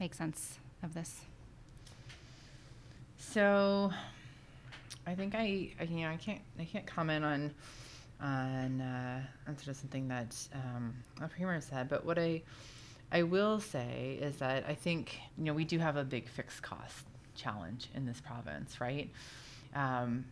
make 0.00 0.14
sense 0.14 0.58
of 0.82 0.94
this? 0.94 1.20
So, 3.18 3.92
I 5.06 5.14
think 5.14 5.34
I, 5.34 5.70
I 5.80 5.84
you 5.84 6.02
know 6.02 6.10
I 6.10 6.16
can't 6.16 6.40
I 6.58 6.64
can't 6.64 6.86
comment 6.86 7.24
on 7.24 7.54
on 8.20 8.80
uh, 8.80 9.22
on 9.46 9.56
sort 9.56 9.68
of 9.68 9.76
something 9.76 10.08
that 10.08 10.36
um, 10.54 10.94
premier 11.30 11.60
said, 11.60 11.88
but 11.88 12.04
what 12.04 12.18
I 12.18 12.42
I 13.12 13.22
will 13.22 13.60
say 13.60 14.18
is 14.20 14.36
that 14.36 14.64
I 14.66 14.74
think 14.74 15.18
you 15.36 15.44
know 15.44 15.52
we 15.52 15.64
do 15.64 15.78
have 15.78 15.96
a 15.96 16.04
big 16.04 16.28
fixed 16.28 16.62
cost 16.62 17.06
challenge 17.34 17.88
in 17.94 18.06
this 18.06 18.20
province, 18.20 18.80
right? 18.80 19.10
Um, 19.74 20.24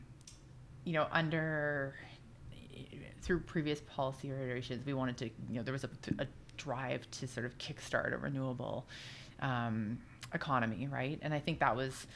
you 0.84 0.92
know, 0.92 1.06
under 1.12 1.94
through 3.22 3.40
previous 3.40 3.80
policy 3.80 4.30
iterations, 4.30 4.84
we 4.84 4.94
wanted 4.94 5.16
to, 5.18 5.26
you 5.26 5.56
know, 5.56 5.62
there 5.62 5.72
was 5.72 5.84
a, 5.84 5.90
a 6.18 6.26
drive 6.56 7.08
to 7.12 7.26
sort 7.26 7.46
of 7.46 7.56
kickstart 7.58 8.12
a 8.12 8.16
renewable 8.16 8.86
um, 9.40 9.98
economy, 10.34 10.88
right? 10.90 11.18
And 11.22 11.32
I 11.32 11.38
think 11.38 11.60
that 11.60 11.76
was, 11.76 12.06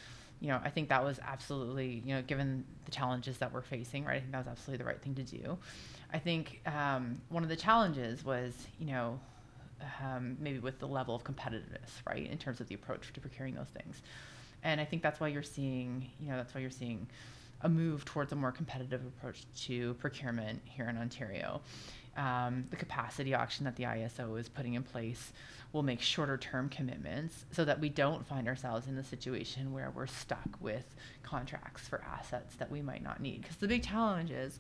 you 0.41 0.49
know, 0.49 0.61
I 0.65 0.71
think 0.71 0.89
that 0.89 1.03
was 1.05 1.21
absolutely, 1.25 2.03
you 2.05 2.15
know, 2.15 2.23
given 2.23 2.65
the 2.85 2.91
challenges 2.91 3.39
that 3.39 3.53
we're 3.53 3.63
facing, 3.63 4.05
right? 4.05 4.17
I 4.17 4.21
think 4.21 4.33
that 4.33 4.39
was 4.39 4.49
absolutely 4.49 4.79
the 4.83 4.89
right 4.89 5.01
thing 5.01 5.15
to 5.15 5.23
do. 5.23 5.59
I 6.13 6.19
think 6.19 6.61
um, 6.67 7.21
one 7.29 7.43
of 7.43 7.49
the 7.49 7.57
challenges 7.57 8.25
was, 8.25 8.55
you 8.79 8.87
know, 8.87 9.21
um, 10.03 10.37
maybe 10.41 10.59
with 10.59 10.79
the 10.79 10.89
level 10.89 11.15
of 11.15 11.23
competitiveness, 11.23 11.91
right, 12.07 12.29
in 12.31 12.39
terms 12.39 12.61
of 12.61 12.69
the 12.69 12.75
approach 12.75 13.13
to 13.13 13.21
procuring 13.21 13.55
those 13.55 13.69
things 13.69 14.03
and 14.63 14.81
I 14.81 14.85
think 14.85 15.03
that's 15.03 15.21
why 15.21 15.29
you're 15.29 15.43
seeing, 15.43 16.11
you 16.21 16.31
know, 16.31 16.37
that's 16.37 16.55
why 16.55 16.61
you're 16.61 16.71
seeing 16.71 17.07
a 17.63 17.69
move 17.69 18.05
towards 18.05 18.33
a 18.33 18.37
more 18.37 18.53
competitive 18.53 19.01
approach 19.07 19.45
to 19.65 19.95
procurement 19.95 20.61
here 20.65 20.89
in 20.89 20.97
Ontario. 20.97 21.61
Um, 22.17 22.65
the 22.71 22.77
capacity 22.77 23.35
auction 23.35 23.65
that 23.65 23.77
the 23.77 23.85
ISO 23.85 24.39
is 24.39 24.49
putting 24.49 24.75
in 24.75 24.83
place 24.83 25.33
will 25.73 25.83
make 25.83 26.01
shorter 26.01 26.39
term 26.39 26.69
commitments 26.69 27.45
so 27.51 27.65
that 27.65 27.79
we 27.79 27.91
don't 27.91 28.27
find 28.27 28.49
ourselves 28.49 28.87
in 28.87 28.97
the 28.97 29.05
situation 29.05 29.73
where 29.73 29.91
we're 29.91 30.07
stuck 30.07 30.49
with 30.61 30.95
contracts 31.23 31.87
for 31.87 32.03
assets 32.03 32.55
that 32.57 32.71
we 32.71 32.81
might 32.81 33.03
not 33.03 33.21
need. 33.21 33.43
Because 33.43 33.57
the 33.57 33.69
big 33.69 33.83
challenge 33.83 34.31
is, 34.31 34.59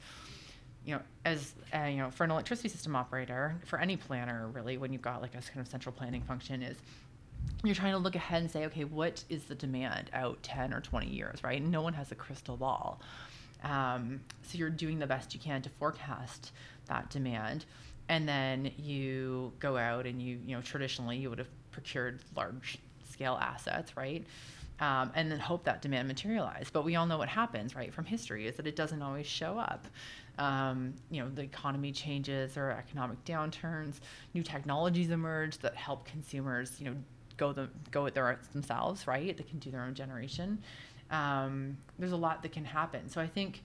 you 0.85 0.95
know, 0.95 1.01
as 1.25 1.55
uh, 1.75 1.85
you 1.85 1.97
know, 1.97 2.11
for 2.11 2.25
an 2.25 2.31
electricity 2.31 2.69
system 2.69 2.95
operator, 2.95 3.57
for 3.65 3.79
any 3.79 3.97
planner 3.97 4.49
really, 4.49 4.77
when 4.77 4.93
you've 4.93 5.03
got 5.03 5.23
like 5.23 5.35
a 5.35 5.41
kind 5.41 5.61
of 5.61 5.69
central 5.69 5.95
planning 5.95 6.23
function, 6.23 6.63
is 6.63 6.77
you're 7.65 7.75
trying 7.75 7.93
to 7.93 7.99
look 7.99 8.15
ahead 8.15 8.43
and 8.43 8.51
say, 8.51 8.67
okay, 8.67 8.85
what 8.85 9.25
is 9.29 9.45
the 9.45 9.55
demand 9.55 10.11
out 10.13 10.43
10 10.43 10.73
or 10.73 10.81
20 10.81 11.09
years, 11.09 11.43
right? 11.43 11.63
No 11.63 11.83
one 11.83 11.95
has 11.95 12.13
a 12.13 12.15
crystal 12.15 12.57
ball. 12.57 13.01
Um, 13.65 14.21
so 14.43 14.59
you're 14.59 14.71
doing 14.71 14.99
the 14.99 15.07
best 15.07 15.35
you 15.35 15.41
can 15.41 15.63
to 15.63 15.71
forecast 15.71 16.53
that 16.87 17.11
demand. 17.11 17.65
And 18.09 18.29
then 18.29 18.71
you 18.77 19.53
go 19.59 19.77
out 19.77 20.07
and 20.07 20.23
you, 20.23 20.39
you 20.45 20.55
know, 20.55 20.63
traditionally 20.63 21.17
you 21.17 21.31
would 21.31 21.39
have 21.39 21.49
procured 21.73 22.21
large 22.37 22.79
scale 23.11 23.39
assets, 23.41 23.97
right? 23.97 24.25
Um, 24.79 25.11
and 25.15 25.33
then 25.33 25.39
hope 25.39 25.65
that 25.65 25.81
demand 25.81 26.07
materialized. 26.07 26.73
But 26.73 26.85
we 26.85 26.97
all 26.97 27.07
know 27.07 27.19
what 27.19 27.31
happens, 27.31 27.75
right, 27.75 27.93
from 27.93 28.05
history, 28.05 28.47
is 28.47 28.57
that 28.57 28.67
it 28.67 28.77
doesn't 28.77 29.03
always 29.03 29.27
show 29.27 29.59
up. 29.59 29.87
Um, 30.39 30.93
you 31.11 31.23
know, 31.23 31.31
the 31.31 31.43
economy 31.43 31.93
changes 31.93 32.59
or 32.59 32.71
economic 32.71 33.25
downturns, 33.25 34.01
new 34.35 34.43
technologies 34.43 35.11
emerge 35.11 35.59
that 35.59 35.75
help 35.75 36.05
consumers, 36.05 36.79
you 36.79 36.91
know, 36.91 36.97
go 37.37 37.53
the 37.53 37.69
go 37.91 38.07
at 38.07 38.15
their 38.15 38.39
themselves, 38.53 39.07
right? 39.07 39.37
They 39.37 39.45
can 39.45 39.59
do 39.59 39.71
their 39.71 39.83
own 39.83 39.95
generation. 39.95 40.63
Um, 41.11 41.77
there's 41.99 42.13
a 42.13 42.17
lot 42.17 42.43
that 42.43 42.53
can 42.53 42.65
happen. 42.65 43.09
So 43.09 43.21
I 43.21 43.27
think, 43.27 43.63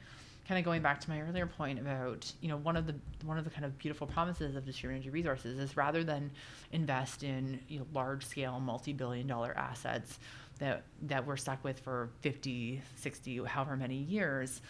kind 0.47 0.59
of 0.59 0.65
going 0.65 0.81
back 0.81 0.99
to 1.01 1.09
my 1.09 1.21
earlier 1.21 1.45
point 1.45 1.79
about 1.79 2.31
you 2.41 2.49
know 2.49 2.57
one 2.57 2.75
of 2.75 2.87
the 2.87 2.95
one 3.25 3.37
of 3.37 3.43
the 3.43 3.49
kind 3.49 3.65
of 3.65 3.77
beautiful 3.77 4.07
promises 4.07 4.55
of 4.55 4.65
distributed 4.65 5.03
energy 5.03 5.09
resources 5.09 5.59
is 5.59 5.77
rather 5.77 6.03
than 6.03 6.31
invest 6.71 7.23
in 7.23 7.59
you 7.67 7.79
know, 7.79 7.85
large 7.93 8.25
scale 8.25 8.59
multi-billion 8.59 9.27
dollar 9.27 9.53
assets 9.57 10.19
that 10.59 10.83
that 11.03 11.25
we're 11.25 11.37
stuck 11.37 11.63
with 11.63 11.79
for 11.79 12.09
50 12.21 12.81
60 12.97 13.43
however 13.45 13.75
many 13.75 13.95
years 13.95 14.61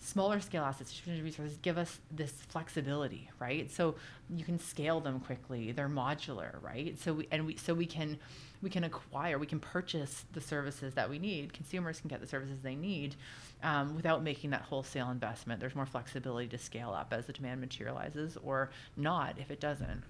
smaller 0.00 0.40
scale 0.40 0.64
assets, 0.64 0.90
distributed 0.90 1.24
resources 1.24 1.58
give 1.60 1.76
us 1.76 2.00
this 2.10 2.30
flexibility, 2.48 3.30
right? 3.40 3.70
So 3.70 3.96
you 4.30 4.44
can 4.44 4.58
scale 4.58 5.00
them 5.00 5.20
quickly. 5.20 5.72
They're 5.72 5.88
modular, 5.88 6.62
right? 6.62 6.98
So 6.98 7.14
we 7.14 7.28
and 7.30 7.46
we 7.46 7.56
so 7.56 7.74
we 7.74 7.86
can 7.86 8.18
we 8.62 8.70
can 8.70 8.84
acquire, 8.84 9.38
we 9.38 9.46
can 9.46 9.60
purchase 9.60 10.24
the 10.32 10.40
services 10.40 10.94
that 10.94 11.08
we 11.08 11.18
need. 11.18 11.52
Consumers 11.52 12.00
can 12.00 12.08
get 12.08 12.20
the 12.20 12.26
services 12.26 12.58
they 12.62 12.74
need 12.74 13.14
um, 13.62 13.94
without 13.94 14.22
making 14.22 14.50
that 14.50 14.62
wholesale 14.62 15.10
investment. 15.10 15.60
There's 15.60 15.74
more 15.74 15.86
flexibility 15.86 16.48
to 16.48 16.58
scale 16.58 16.90
up 16.90 17.12
as 17.12 17.26
the 17.26 17.32
demand 17.32 17.60
materializes, 17.60 18.36
or 18.42 18.70
not 18.96 19.38
if 19.38 19.50
it 19.50 19.60
doesn't. 19.60 20.02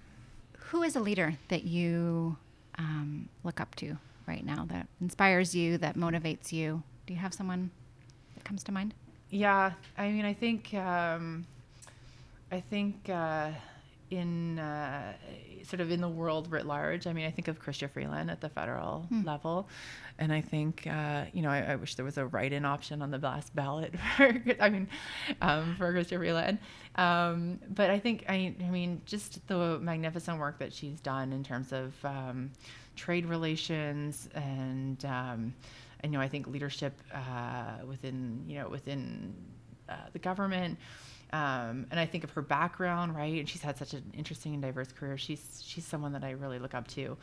Who 0.57 0.83
is 0.83 0.95
a 0.95 0.99
leader 0.99 1.37
that 1.47 1.63
you 1.63 2.37
um, 2.77 3.29
look 3.43 3.59
up 3.59 3.75
to 3.75 3.97
right 4.27 4.45
now 4.45 4.65
that 4.69 4.87
inspires 5.01 5.55
you, 5.55 5.77
that 5.79 5.95
motivates 5.95 6.51
you? 6.51 6.83
Do 7.07 7.13
you 7.13 7.19
have 7.19 7.33
someone 7.33 7.71
that 8.35 8.43
comes 8.43 8.63
to 8.65 8.71
mind? 8.71 8.93
Yeah, 9.31 9.73
I 9.97 10.09
mean, 10.09 10.25
I 10.25 10.33
think, 10.33 10.73
um, 10.73 11.45
I 12.51 12.59
think 12.61 13.09
uh, 13.09 13.51
in 14.09 14.57
uh, 14.57 15.13
sort 15.63 15.81
of 15.81 15.91
in 15.91 16.01
the 16.01 16.09
world 16.09 16.51
writ 16.51 16.65
large, 16.65 17.05
I 17.05 17.13
mean, 17.13 17.27
I 17.27 17.31
think 17.31 17.47
of 17.47 17.61
Chrystia 17.61 17.91
Freeland 17.91 18.31
at 18.31 18.41
the 18.41 18.49
federal 18.49 19.01
hmm. 19.09 19.23
level, 19.23 19.67
and 20.17 20.33
I 20.33 20.41
think, 20.41 20.87
uh, 20.87 21.25
you 21.31 21.43
know, 21.43 21.49
I, 21.49 21.59
I, 21.59 21.75
wish 21.75 21.93
there 21.93 22.05
was 22.05 22.17
a 22.17 22.25
write-in 22.25 22.65
option 22.65 23.03
on 23.03 23.11
the 23.11 23.19
last 23.19 23.55
ballot. 23.55 23.93
For, 24.17 24.33
I 24.59 24.69
mean, 24.69 24.87
um, 25.41 25.75
for 25.77 25.93
Chrystia 25.93 26.17
Freeland, 26.17 26.57
um, 26.95 27.59
but 27.69 27.91
I 27.91 27.99
think, 27.99 28.25
I, 28.27 28.55
I 28.61 28.69
mean, 28.69 29.01
just 29.05 29.47
the 29.47 29.77
magnificent 29.79 30.39
work 30.39 30.57
that 30.57 30.73
she's 30.73 30.99
done 31.01 31.31
in 31.33 31.43
terms 31.43 31.71
of 31.71 31.93
um, 32.03 32.49
trade 32.95 33.27
relations 33.27 34.27
and 34.33 35.05
um, 35.05 35.53
you 36.03 36.09
know, 36.09 36.21
I 36.21 36.27
think 36.27 36.47
leadership 36.47 36.93
uh, 37.13 37.85
within, 37.87 38.43
you 38.47 38.59
know, 38.59 38.69
within 38.69 39.33
uh, 39.87 39.95
the 40.13 40.19
government. 40.19 40.77
Um, 41.31 41.85
and 41.91 41.99
I 41.99 42.05
think 42.07 42.23
of 42.23 42.31
her 42.31 42.41
background, 42.41 43.15
right? 43.15 43.39
And 43.39 43.47
she's 43.47 43.61
had 43.61 43.77
such 43.77 43.93
an 43.93 44.03
interesting 44.17 44.53
and 44.53 44.61
diverse 44.63 44.91
career. 44.91 45.17
She's 45.17 45.61
she's 45.63 45.85
someone 45.85 46.13
that 46.13 46.23
I 46.23 46.31
really 46.31 46.57
look 46.57 46.73
up 46.73 46.87
to. 46.89 47.17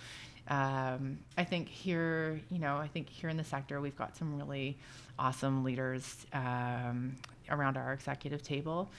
Um, 0.48 1.18
I 1.36 1.42
think 1.42 1.68
here, 1.68 2.40
you 2.50 2.60
know, 2.60 2.76
I 2.76 2.86
think 2.86 3.08
here 3.08 3.28
in 3.30 3.36
the 3.36 3.44
sector, 3.44 3.80
we've 3.80 3.96
got 3.96 4.16
some 4.16 4.36
really 4.36 4.78
awesome 5.18 5.64
leaders 5.64 6.24
um, 6.32 7.16
around 7.50 7.76
our 7.76 7.92
executive 7.92 8.42
table. 8.42 8.90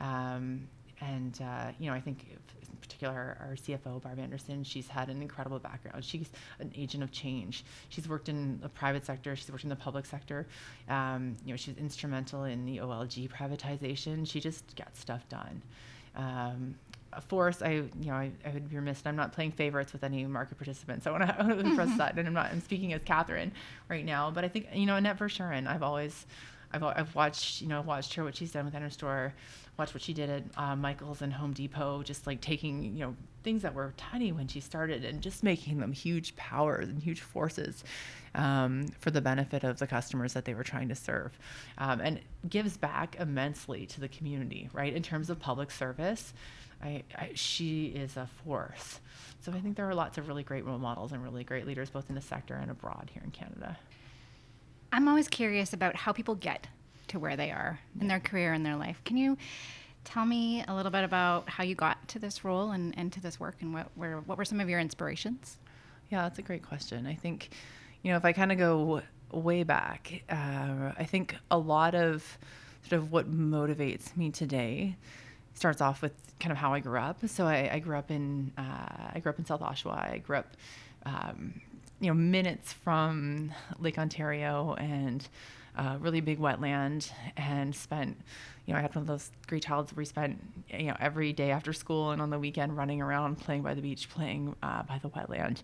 Um, 0.00 0.68
and 1.04 1.38
uh, 1.42 1.72
you 1.78 1.90
know, 1.90 1.94
I 1.94 2.00
think 2.00 2.26
in 2.30 2.76
particular 2.80 3.36
our 3.40 3.54
CFO 3.56 4.02
Barb 4.02 4.18
Anderson, 4.18 4.64
she's 4.64 4.88
had 4.88 5.08
an 5.08 5.20
incredible 5.20 5.58
background. 5.58 6.04
She's 6.04 6.30
an 6.60 6.72
agent 6.76 7.02
of 7.02 7.12
change. 7.12 7.64
She's 7.88 8.08
worked 8.08 8.28
in 8.28 8.60
the 8.60 8.68
private 8.68 9.04
sector. 9.04 9.36
She's 9.36 9.50
worked 9.50 9.64
in 9.64 9.70
the 9.70 9.76
public 9.76 10.06
sector. 10.06 10.46
Um, 10.88 11.36
you 11.44 11.52
know, 11.52 11.56
she's 11.56 11.76
instrumental 11.76 12.44
in 12.44 12.64
the 12.64 12.78
OLG 12.78 13.30
privatization. 13.30 14.28
She 14.28 14.40
just 14.40 14.74
gets 14.76 15.00
stuff 15.00 15.28
done. 15.28 15.62
Um, 16.16 16.76
force, 17.20 17.62
I 17.62 17.70
you 17.70 17.90
know 18.06 18.14
I, 18.14 18.30
I, 18.44 18.50
would 18.50 18.68
be 18.68 18.76
remiss. 18.76 19.02
I'm 19.04 19.16
not 19.16 19.32
playing 19.32 19.52
favorites 19.52 19.92
with 19.92 20.04
any 20.04 20.24
market 20.24 20.58
participants. 20.58 21.06
I 21.06 21.10
want 21.10 21.26
to 21.26 21.58
impress 21.58 21.96
that, 21.98 22.18
and 22.18 22.26
I'm 22.26 22.34
not. 22.34 22.50
I'm 22.50 22.60
speaking 22.60 22.92
as 22.92 23.02
Catherine 23.04 23.52
right 23.88 24.04
now, 24.04 24.30
but 24.30 24.44
I 24.44 24.48
think 24.48 24.68
you 24.72 24.86
know 24.86 24.96
Annette 24.96 25.18
Verschuren. 25.18 25.66
I've 25.66 25.82
always, 25.82 26.26
I've, 26.74 26.82
I've 26.82 27.14
watched 27.14 27.62
you 27.62 27.68
know 27.68 27.80
watched 27.80 28.14
her 28.14 28.24
what 28.24 28.36
she's 28.36 28.52
done 28.52 28.64
with 28.64 28.74
NRStor 28.74 29.32
watch 29.78 29.92
what 29.92 30.02
she 30.02 30.12
did 30.12 30.30
at 30.30 30.42
uh, 30.56 30.76
Michael's 30.76 31.22
and 31.22 31.32
Home 31.32 31.52
Depot, 31.52 32.02
just 32.02 32.26
like 32.26 32.40
taking, 32.40 32.94
you 32.94 33.04
know, 33.04 33.16
things 33.42 33.62
that 33.62 33.74
were 33.74 33.92
tiny 33.96 34.32
when 34.32 34.46
she 34.46 34.60
started 34.60 35.04
and 35.04 35.20
just 35.20 35.42
making 35.42 35.80
them 35.80 35.92
huge 35.92 36.34
powers 36.36 36.88
and 36.88 37.02
huge 37.02 37.20
forces 37.20 37.84
um, 38.34 38.86
for 39.00 39.10
the 39.10 39.20
benefit 39.20 39.64
of 39.64 39.78
the 39.78 39.86
customers 39.86 40.32
that 40.32 40.44
they 40.44 40.54
were 40.54 40.62
trying 40.62 40.88
to 40.88 40.94
serve. 40.94 41.36
Um, 41.78 42.00
and 42.00 42.20
gives 42.48 42.76
back 42.76 43.16
immensely 43.18 43.86
to 43.86 44.00
the 44.00 44.08
community, 44.08 44.68
right? 44.72 44.94
In 44.94 45.02
terms 45.02 45.28
of 45.28 45.40
public 45.40 45.70
service, 45.70 46.32
I, 46.82 47.02
I, 47.16 47.30
she 47.34 47.86
is 47.86 48.16
a 48.16 48.28
force. 48.44 49.00
So 49.40 49.52
I 49.52 49.60
think 49.60 49.76
there 49.76 49.88
are 49.88 49.94
lots 49.94 50.18
of 50.18 50.28
really 50.28 50.42
great 50.42 50.64
role 50.64 50.78
models 50.78 51.12
and 51.12 51.22
really 51.22 51.44
great 51.44 51.66
leaders, 51.66 51.90
both 51.90 52.08
in 52.08 52.14
the 52.14 52.22
sector 52.22 52.54
and 52.54 52.70
abroad 52.70 53.10
here 53.12 53.22
in 53.24 53.30
Canada. 53.30 53.76
I'm 54.94 55.08
always 55.08 55.26
curious 55.26 55.72
about 55.72 55.96
how 55.96 56.12
people 56.12 56.36
get 56.36 56.68
to 57.08 57.18
where 57.18 57.36
they 57.36 57.50
are 57.50 57.80
in 58.00 58.06
their 58.06 58.20
career 58.20 58.52
and 58.52 58.64
their 58.64 58.76
life. 58.76 59.02
Can 59.04 59.16
you 59.16 59.36
tell 60.04 60.24
me 60.24 60.64
a 60.68 60.74
little 60.74 60.92
bit 60.92 61.02
about 61.02 61.48
how 61.48 61.64
you 61.64 61.74
got 61.74 62.06
to 62.06 62.20
this 62.20 62.44
role 62.44 62.70
and, 62.70 62.96
and 62.96 63.12
to 63.12 63.20
this 63.20 63.40
work 63.40 63.56
and 63.60 63.74
what 63.74 63.88
were, 63.96 64.20
what 64.20 64.38
were 64.38 64.44
some 64.44 64.60
of 64.60 64.68
your 64.68 64.78
inspirations? 64.78 65.58
Yeah, 66.10 66.22
that's 66.22 66.38
a 66.38 66.42
great 66.42 66.62
question. 66.62 67.08
I 67.08 67.14
think, 67.16 67.50
you 68.02 68.12
know, 68.12 68.16
if 68.16 68.24
I 68.24 68.32
kind 68.32 68.52
of 68.52 68.58
go 68.58 69.02
way 69.32 69.64
back, 69.64 70.22
uh, 70.30 70.92
I 70.96 71.04
think 71.04 71.34
a 71.50 71.58
lot 71.58 71.96
of 71.96 72.38
sort 72.88 73.02
of 73.02 73.10
what 73.10 73.28
motivates 73.28 74.16
me 74.16 74.30
today 74.30 74.94
starts 75.54 75.80
off 75.80 76.02
with 76.02 76.12
kind 76.38 76.52
of 76.52 76.58
how 76.58 76.72
I 76.72 76.78
grew 76.78 77.00
up. 77.00 77.26
So 77.26 77.46
I, 77.46 77.68
I 77.72 77.78
grew 77.80 77.98
up 77.98 78.12
in 78.12 78.52
uh, 78.56 79.10
I 79.12 79.18
grew 79.20 79.30
up 79.30 79.40
in 79.40 79.44
South 79.44 79.60
Oshawa. 79.60 80.12
I 80.12 80.18
grew 80.18 80.36
up, 80.36 80.56
um, 81.04 81.60
you 82.04 82.10
know, 82.10 82.14
minutes 82.14 82.70
from 82.70 83.50
Lake 83.78 83.98
Ontario 83.98 84.74
and 84.74 85.26
uh, 85.74 85.96
really 86.00 86.20
big 86.20 86.38
wetland 86.38 87.10
and 87.38 87.74
spent, 87.74 88.18
you 88.66 88.74
know, 88.74 88.78
I 88.78 88.82
had 88.82 88.94
one 88.94 89.02
of 89.02 89.06
those 89.06 89.30
great 89.46 89.62
childhoods 89.62 89.92
where 89.92 90.02
we 90.02 90.04
spent, 90.04 90.38
you 90.68 90.88
know, 90.88 90.96
every 91.00 91.32
day 91.32 91.50
after 91.50 91.72
school 91.72 92.10
and 92.10 92.20
on 92.20 92.28
the 92.28 92.38
weekend 92.38 92.76
running 92.76 93.00
around, 93.00 93.36
playing 93.36 93.62
by 93.62 93.72
the 93.72 93.80
beach, 93.80 94.10
playing 94.10 94.54
uh, 94.62 94.82
by 94.82 94.98
the 94.98 95.08
wetland. 95.08 95.62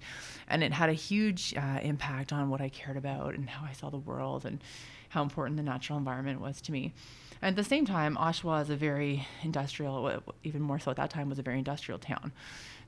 And 0.48 0.64
it 0.64 0.72
had 0.72 0.88
a 0.88 0.94
huge 0.94 1.54
uh, 1.54 1.80
impact 1.82 2.32
on 2.32 2.48
what 2.48 2.62
I 2.62 2.70
cared 2.70 2.96
about 2.96 3.34
and 3.34 3.48
how 3.48 3.66
I 3.66 3.74
saw 3.74 3.90
the 3.90 3.98
world 3.98 4.46
and 4.46 4.64
how 5.10 5.22
important 5.22 5.58
the 5.58 5.62
natural 5.62 5.98
environment 5.98 6.40
was 6.40 6.62
to 6.62 6.72
me. 6.72 6.94
And 7.42 7.50
at 7.50 7.62
the 7.62 7.68
same 7.68 7.84
time, 7.84 8.16
Oshawa 8.16 8.62
is 8.62 8.70
a 8.70 8.76
very 8.76 9.26
industrial, 9.42 10.22
even 10.42 10.62
more 10.62 10.78
so 10.78 10.90
at 10.90 10.96
that 10.96 11.10
time, 11.10 11.28
was 11.28 11.38
a 11.38 11.42
very 11.42 11.58
industrial 11.58 11.98
town. 11.98 12.32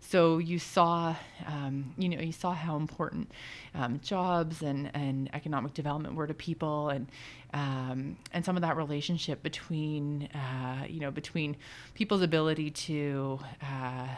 So 0.04 0.38
you 0.38 0.58
saw, 0.58 1.14
um, 1.46 1.94
you 1.96 2.08
know, 2.08 2.20
you 2.20 2.32
saw 2.32 2.52
how 2.52 2.76
important 2.76 3.30
um, 3.74 4.00
jobs 4.00 4.60
and, 4.60 4.90
and 4.94 5.30
economic 5.32 5.74
development 5.74 6.16
were 6.16 6.26
to 6.26 6.34
people, 6.34 6.90
and 6.90 7.06
um, 7.54 8.16
and 8.32 8.44
some 8.44 8.56
of 8.56 8.62
that 8.62 8.76
relationship 8.76 9.42
between, 9.42 10.28
uh, 10.34 10.84
you 10.88 11.00
know, 11.00 11.10
between 11.10 11.56
people's 11.94 12.20
ability 12.20 12.70
to 12.70 13.38
uh, 13.62 14.08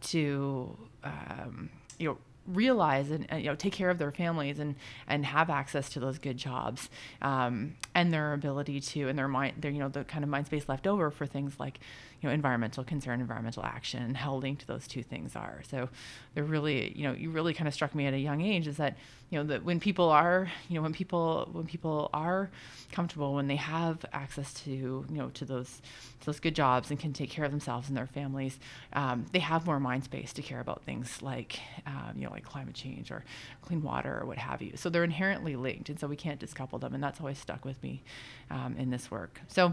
to 0.00 0.76
um, 1.04 1.68
you 1.98 2.08
know 2.08 2.18
realize 2.46 3.10
and, 3.10 3.26
you 3.32 3.44
know 3.44 3.54
take 3.54 3.72
care 3.72 3.90
of 3.90 3.98
their 3.98 4.10
families 4.10 4.58
and 4.58 4.74
and 5.06 5.24
have 5.24 5.50
access 5.50 5.88
to 5.90 6.00
those 6.00 6.18
good 6.18 6.36
jobs 6.36 6.88
um, 7.22 7.74
and 7.94 8.12
their 8.12 8.32
ability 8.32 8.80
to 8.80 9.08
and 9.08 9.18
their 9.18 9.28
mind 9.28 9.54
their 9.58 9.70
you 9.70 9.78
know 9.78 9.88
the 9.88 10.04
kind 10.04 10.24
of 10.24 10.30
mind 10.30 10.46
space 10.46 10.68
left 10.68 10.86
over 10.86 11.10
for 11.10 11.26
things 11.26 11.60
like 11.60 11.78
you 12.20 12.28
know 12.28 12.34
environmental 12.34 12.82
concern 12.84 13.20
environmental 13.20 13.64
action 13.64 14.02
and 14.02 14.16
how 14.16 14.34
linked 14.34 14.66
those 14.66 14.86
two 14.86 15.02
things 15.02 15.36
are. 15.36 15.62
So 15.70 15.88
they're 16.34 16.44
really 16.44 16.92
you 16.96 17.04
know 17.04 17.12
you 17.12 17.30
really 17.30 17.54
kind 17.54 17.68
of 17.68 17.74
struck 17.74 17.94
me 17.94 18.06
at 18.06 18.14
a 18.14 18.18
young 18.18 18.40
age 18.40 18.66
is 18.66 18.78
that 18.78 18.96
you 19.30 19.38
know 19.38 19.44
that 19.44 19.64
when 19.64 19.80
people 19.80 20.10
are 20.10 20.50
you 20.68 20.74
know 20.74 20.82
when 20.82 20.92
people 20.92 21.48
when 21.52 21.64
people 21.66 22.10
are 22.12 22.50
comfortable 22.92 23.34
when 23.34 23.46
they 23.46 23.56
have 23.56 24.04
access 24.12 24.52
to 24.52 24.70
you 24.70 25.06
know 25.10 25.28
to 25.30 25.44
those 25.44 25.80
to 26.20 26.26
those 26.26 26.40
good 26.40 26.54
jobs 26.54 26.90
and 26.90 26.98
can 26.98 27.12
take 27.12 27.30
care 27.30 27.44
of 27.44 27.50
themselves 27.50 27.88
and 27.88 27.96
their 27.96 28.06
families 28.06 28.58
um, 28.92 29.24
they 29.32 29.38
have 29.38 29.64
more 29.66 29.80
mind 29.80 30.04
space 30.04 30.32
to 30.32 30.42
care 30.42 30.60
about 30.60 30.82
things 30.82 31.22
like 31.22 31.60
um, 31.86 32.12
you 32.16 32.24
know 32.24 32.30
like 32.30 32.44
climate 32.44 32.74
change 32.74 33.10
or 33.10 33.24
clean 33.62 33.82
water 33.82 34.18
or 34.20 34.26
what 34.26 34.38
have 34.38 34.60
you. 34.62 34.72
So 34.76 34.88
they're 34.90 35.04
inherently 35.04 35.56
linked 35.56 35.88
and 35.88 35.98
so 35.98 36.06
we 36.06 36.16
can't 36.16 36.40
discouple 36.40 36.80
them 36.80 36.94
and 36.94 37.02
that's 37.02 37.20
always 37.20 37.38
stuck 37.38 37.64
with 37.64 37.80
me 37.82 38.02
um, 38.50 38.74
in 38.78 38.90
this 38.90 39.10
work. 39.10 39.40
So 39.48 39.72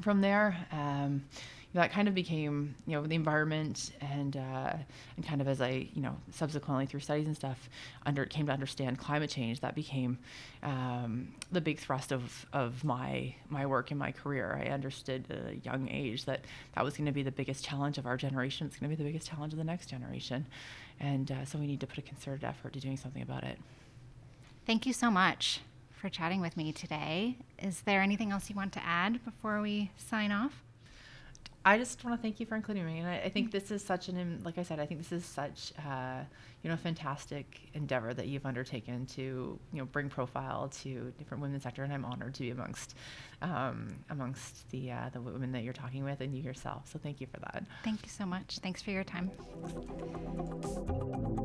from 0.00 0.20
there 0.20 0.56
um, 0.70 1.24
that 1.74 1.92
kind 1.92 2.08
of 2.08 2.14
became 2.14 2.74
you 2.86 2.94
know 2.94 3.06
the 3.06 3.14
environment 3.14 3.92
and 4.00 4.36
uh, 4.36 4.72
and 5.16 5.26
kind 5.26 5.40
of 5.40 5.48
as 5.48 5.60
I 5.60 5.88
you 5.92 6.00
know 6.00 6.16
subsequently 6.32 6.86
through 6.86 7.00
studies 7.00 7.26
and 7.26 7.36
stuff 7.36 7.68
under 8.06 8.24
came 8.24 8.46
to 8.46 8.52
understand 8.52 8.98
climate 8.98 9.30
change 9.30 9.60
that 9.60 9.74
became 9.74 10.18
um, 10.62 11.28
the 11.52 11.60
big 11.60 11.78
thrust 11.78 12.10
of 12.10 12.46
of 12.52 12.84
my 12.84 13.34
my 13.48 13.66
work 13.66 13.90
in 13.90 13.98
my 13.98 14.12
career. 14.12 14.60
I 14.64 14.70
understood 14.70 15.26
at 15.30 15.52
a 15.52 15.56
young 15.56 15.88
age 15.90 16.24
that 16.24 16.44
that 16.74 16.84
was 16.84 16.96
going 16.96 17.06
to 17.06 17.12
be 17.12 17.22
the 17.22 17.32
biggest 17.32 17.64
challenge 17.64 17.98
of 17.98 18.06
our 18.06 18.16
generation. 18.16 18.66
It's 18.66 18.78
going 18.78 18.90
to 18.90 18.96
be 18.96 19.02
the 19.02 19.08
biggest 19.08 19.28
challenge 19.28 19.52
of 19.52 19.58
the 19.58 19.64
next 19.64 19.86
generation, 19.86 20.46
and 21.00 21.30
uh, 21.30 21.44
so 21.44 21.58
we 21.58 21.66
need 21.66 21.80
to 21.80 21.86
put 21.86 21.98
a 21.98 22.02
concerted 22.02 22.44
effort 22.44 22.72
to 22.72 22.80
doing 22.80 22.96
something 22.96 23.22
about 23.22 23.44
it. 23.44 23.58
Thank 24.64 24.86
you 24.86 24.92
so 24.92 25.10
much 25.10 25.60
for 25.90 26.08
chatting 26.08 26.40
with 26.40 26.56
me 26.56 26.72
today. 26.72 27.36
Is 27.58 27.82
there 27.82 28.00
anything 28.00 28.30
else 28.30 28.48
you 28.48 28.56
want 28.56 28.72
to 28.74 28.84
add 28.84 29.24
before 29.24 29.60
we 29.60 29.90
sign 29.96 30.32
off? 30.32 30.62
I 31.68 31.76
just 31.76 32.02
want 32.02 32.16
to 32.16 32.22
thank 32.22 32.40
you 32.40 32.46
for 32.46 32.56
including 32.56 32.86
me, 32.86 33.00
and 33.00 33.06
I, 33.06 33.16
I, 33.18 33.28
think 33.28 33.50
this 33.50 33.70
is 33.70 33.84
such 33.84 34.08
an, 34.08 34.40
like 34.42 34.56
I 34.56 34.62
said, 34.62 34.80
I 34.80 34.86
think 34.86 35.00
this 35.00 35.12
is 35.12 35.22
such, 35.22 35.74
uh, 35.86 36.20
you 36.62 36.70
know, 36.70 36.76
fantastic 36.78 37.68
endeavor 37.74 38.14
that 38.14 38.26
you've 38.26 38.46
undertaken 38.46 39.04
to, 39.04 39.20
you 39.20 39.78
know, 39.78 39.84
bring 39.84 40.08
profile 40.08 40.70
to 40.80 41.12
different 41.18 41.42
women's 41.42 41.64
sector, 41.64 41.84
and 41.84 41.92
I'm 41.92 42.06
honored 42.06 42.32
to 42.36 42.40
be 42.40 42.50
amongst, 42.52 42.94
um, 43.42 43.94
amongst 44.08 44.70
the 44.70 44.92
uh, 44.92 45.10
the 45.12 45.20
women 45.20 45.52
that 45.52 45.62
you're 45.62 45.74
talking 45.74 46.04
with 46.04 46.22
and 46.22 46.34
you 46.34 46.42
yourself. 46.42 46.88
So 46.90 46.98
thank 46.98 47.20
you 47.20 47.26
for 47.26 47.38
that. 47.40 47.62
Thank 47.84 48.02
you 48.02 48.08
so 48.08 48.24
much. 48.24 48.60
Thanks 48.62 48.80
for 48.80 48.90
your 48.90 49.04
time. 49.04 49.30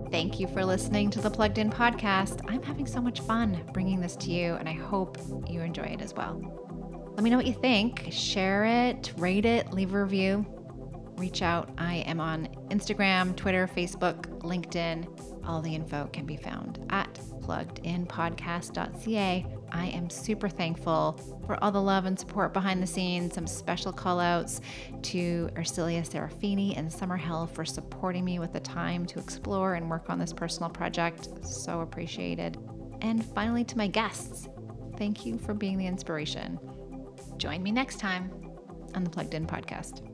Thank 0.09 0.39
you 0.39 0.47
for 0.47 0.63
listening 0.63 1.09
to 1.09 1.19
the 1.19 1.29
Plugged 1.29 1.57
In 1.57 1.69
podcast. 1.69 2.39
I'm 2.47 2.63
having 2.63 2.87
so 2.87 3.01
much 3.01 3.19
fun 3.19 3.61
bringing 3.73 3.99
this 3.99 4.15
to 4.15 4.31
you, 4.31 4.53
and 4.53 4.69
I 4.69 4.73
hope 4.73 5.17
you 5.49 5.59
enjoy 5.59 5.83
it 5.83 6.01
as 6.01 6.13
well. 6.13 6.72
Let 7.13 7.23
me 7.23 7.29
know 7.29 7.37
what 7.37 7.45
you 7.45 7.53
think. 7.53 8.07
Share 8.11 8.65
it, 8.65 9.13
rate 9.17 9.45
it, 9.45 9.71
leave 9.71 9.93
a 9.93 10.03
review. 10.03 10.45
Reach 11.15 11.43
out. 11.43 11.69
I 11.77 11.97
am 12.07 12.19
on 12.19 12.47
Instagram, 12.69 13.35
Twitter, 13.35 13.67
Facebook, 13.67 14.25
LinkedIn. 14.39 15.45
All 15.45 15.61
the 15.61 15.75
info 15.75 16.09
can 16.11 16.25
be 16.25 16.37
found 16.37 16.83
at 16.89 17.13
pluggedinpodcast.ca. 17.41 19.45
I 19.71 19.85
am 19.87 20.09
super 20.09 20.49
thankful 20.49 21.19
for 21.45 21.63
all 21.63 21.71
the 21.71 21.81
love 21.81 22.05
and 22.05 22.19
support 22.19 22.51
behind 22.51 22.81
the 22.81 22.87
scenes. 22.87 23.35
Some 23.35 23.45
special 23.45 23.93
call 23.93 24.19
outs 24.19 24.59
to 25.03 25.49
Arcelia 25.55 26.01
Serafini 26.07 26.75
and 26.77 26.89
Summerhill 26.89 27.47
for 27.49 27.63
supporting 27.63 28.25
me 28.25 28.39
with 28.39 28.53
the 28.53 28.59
time 28.59 29.05
to 29.05 29.19
explore 29.19 29.75
and 29.75 29.87
work 29.89 30.09
on 30.09 30.17
this 30.17 30.33
personal 30.33 30.69
project. 30.69 31.29
So 31.45 31.81
appreciated. 31.81 32.57
And 33.01 33.23
finally, 33.23 33.63
to 33.65 33.77
my 33.77 33.85
guests, 33.87 34.49
thank 34.97 35.25
you 35.25 35.37
for 35.37 35.53
being 35.53 35.77
the 35.77 35.85
inspiration. 35.85 36.59
Join 37.37 37.63
me 37.63 37.71
next 37.71 37.99
time 37.99 38.31
on 38.95 39.03
the 39.03 39.09
Plugged 39.09 39.33
In 39.33 39.45
Podcast. 39.45 40.12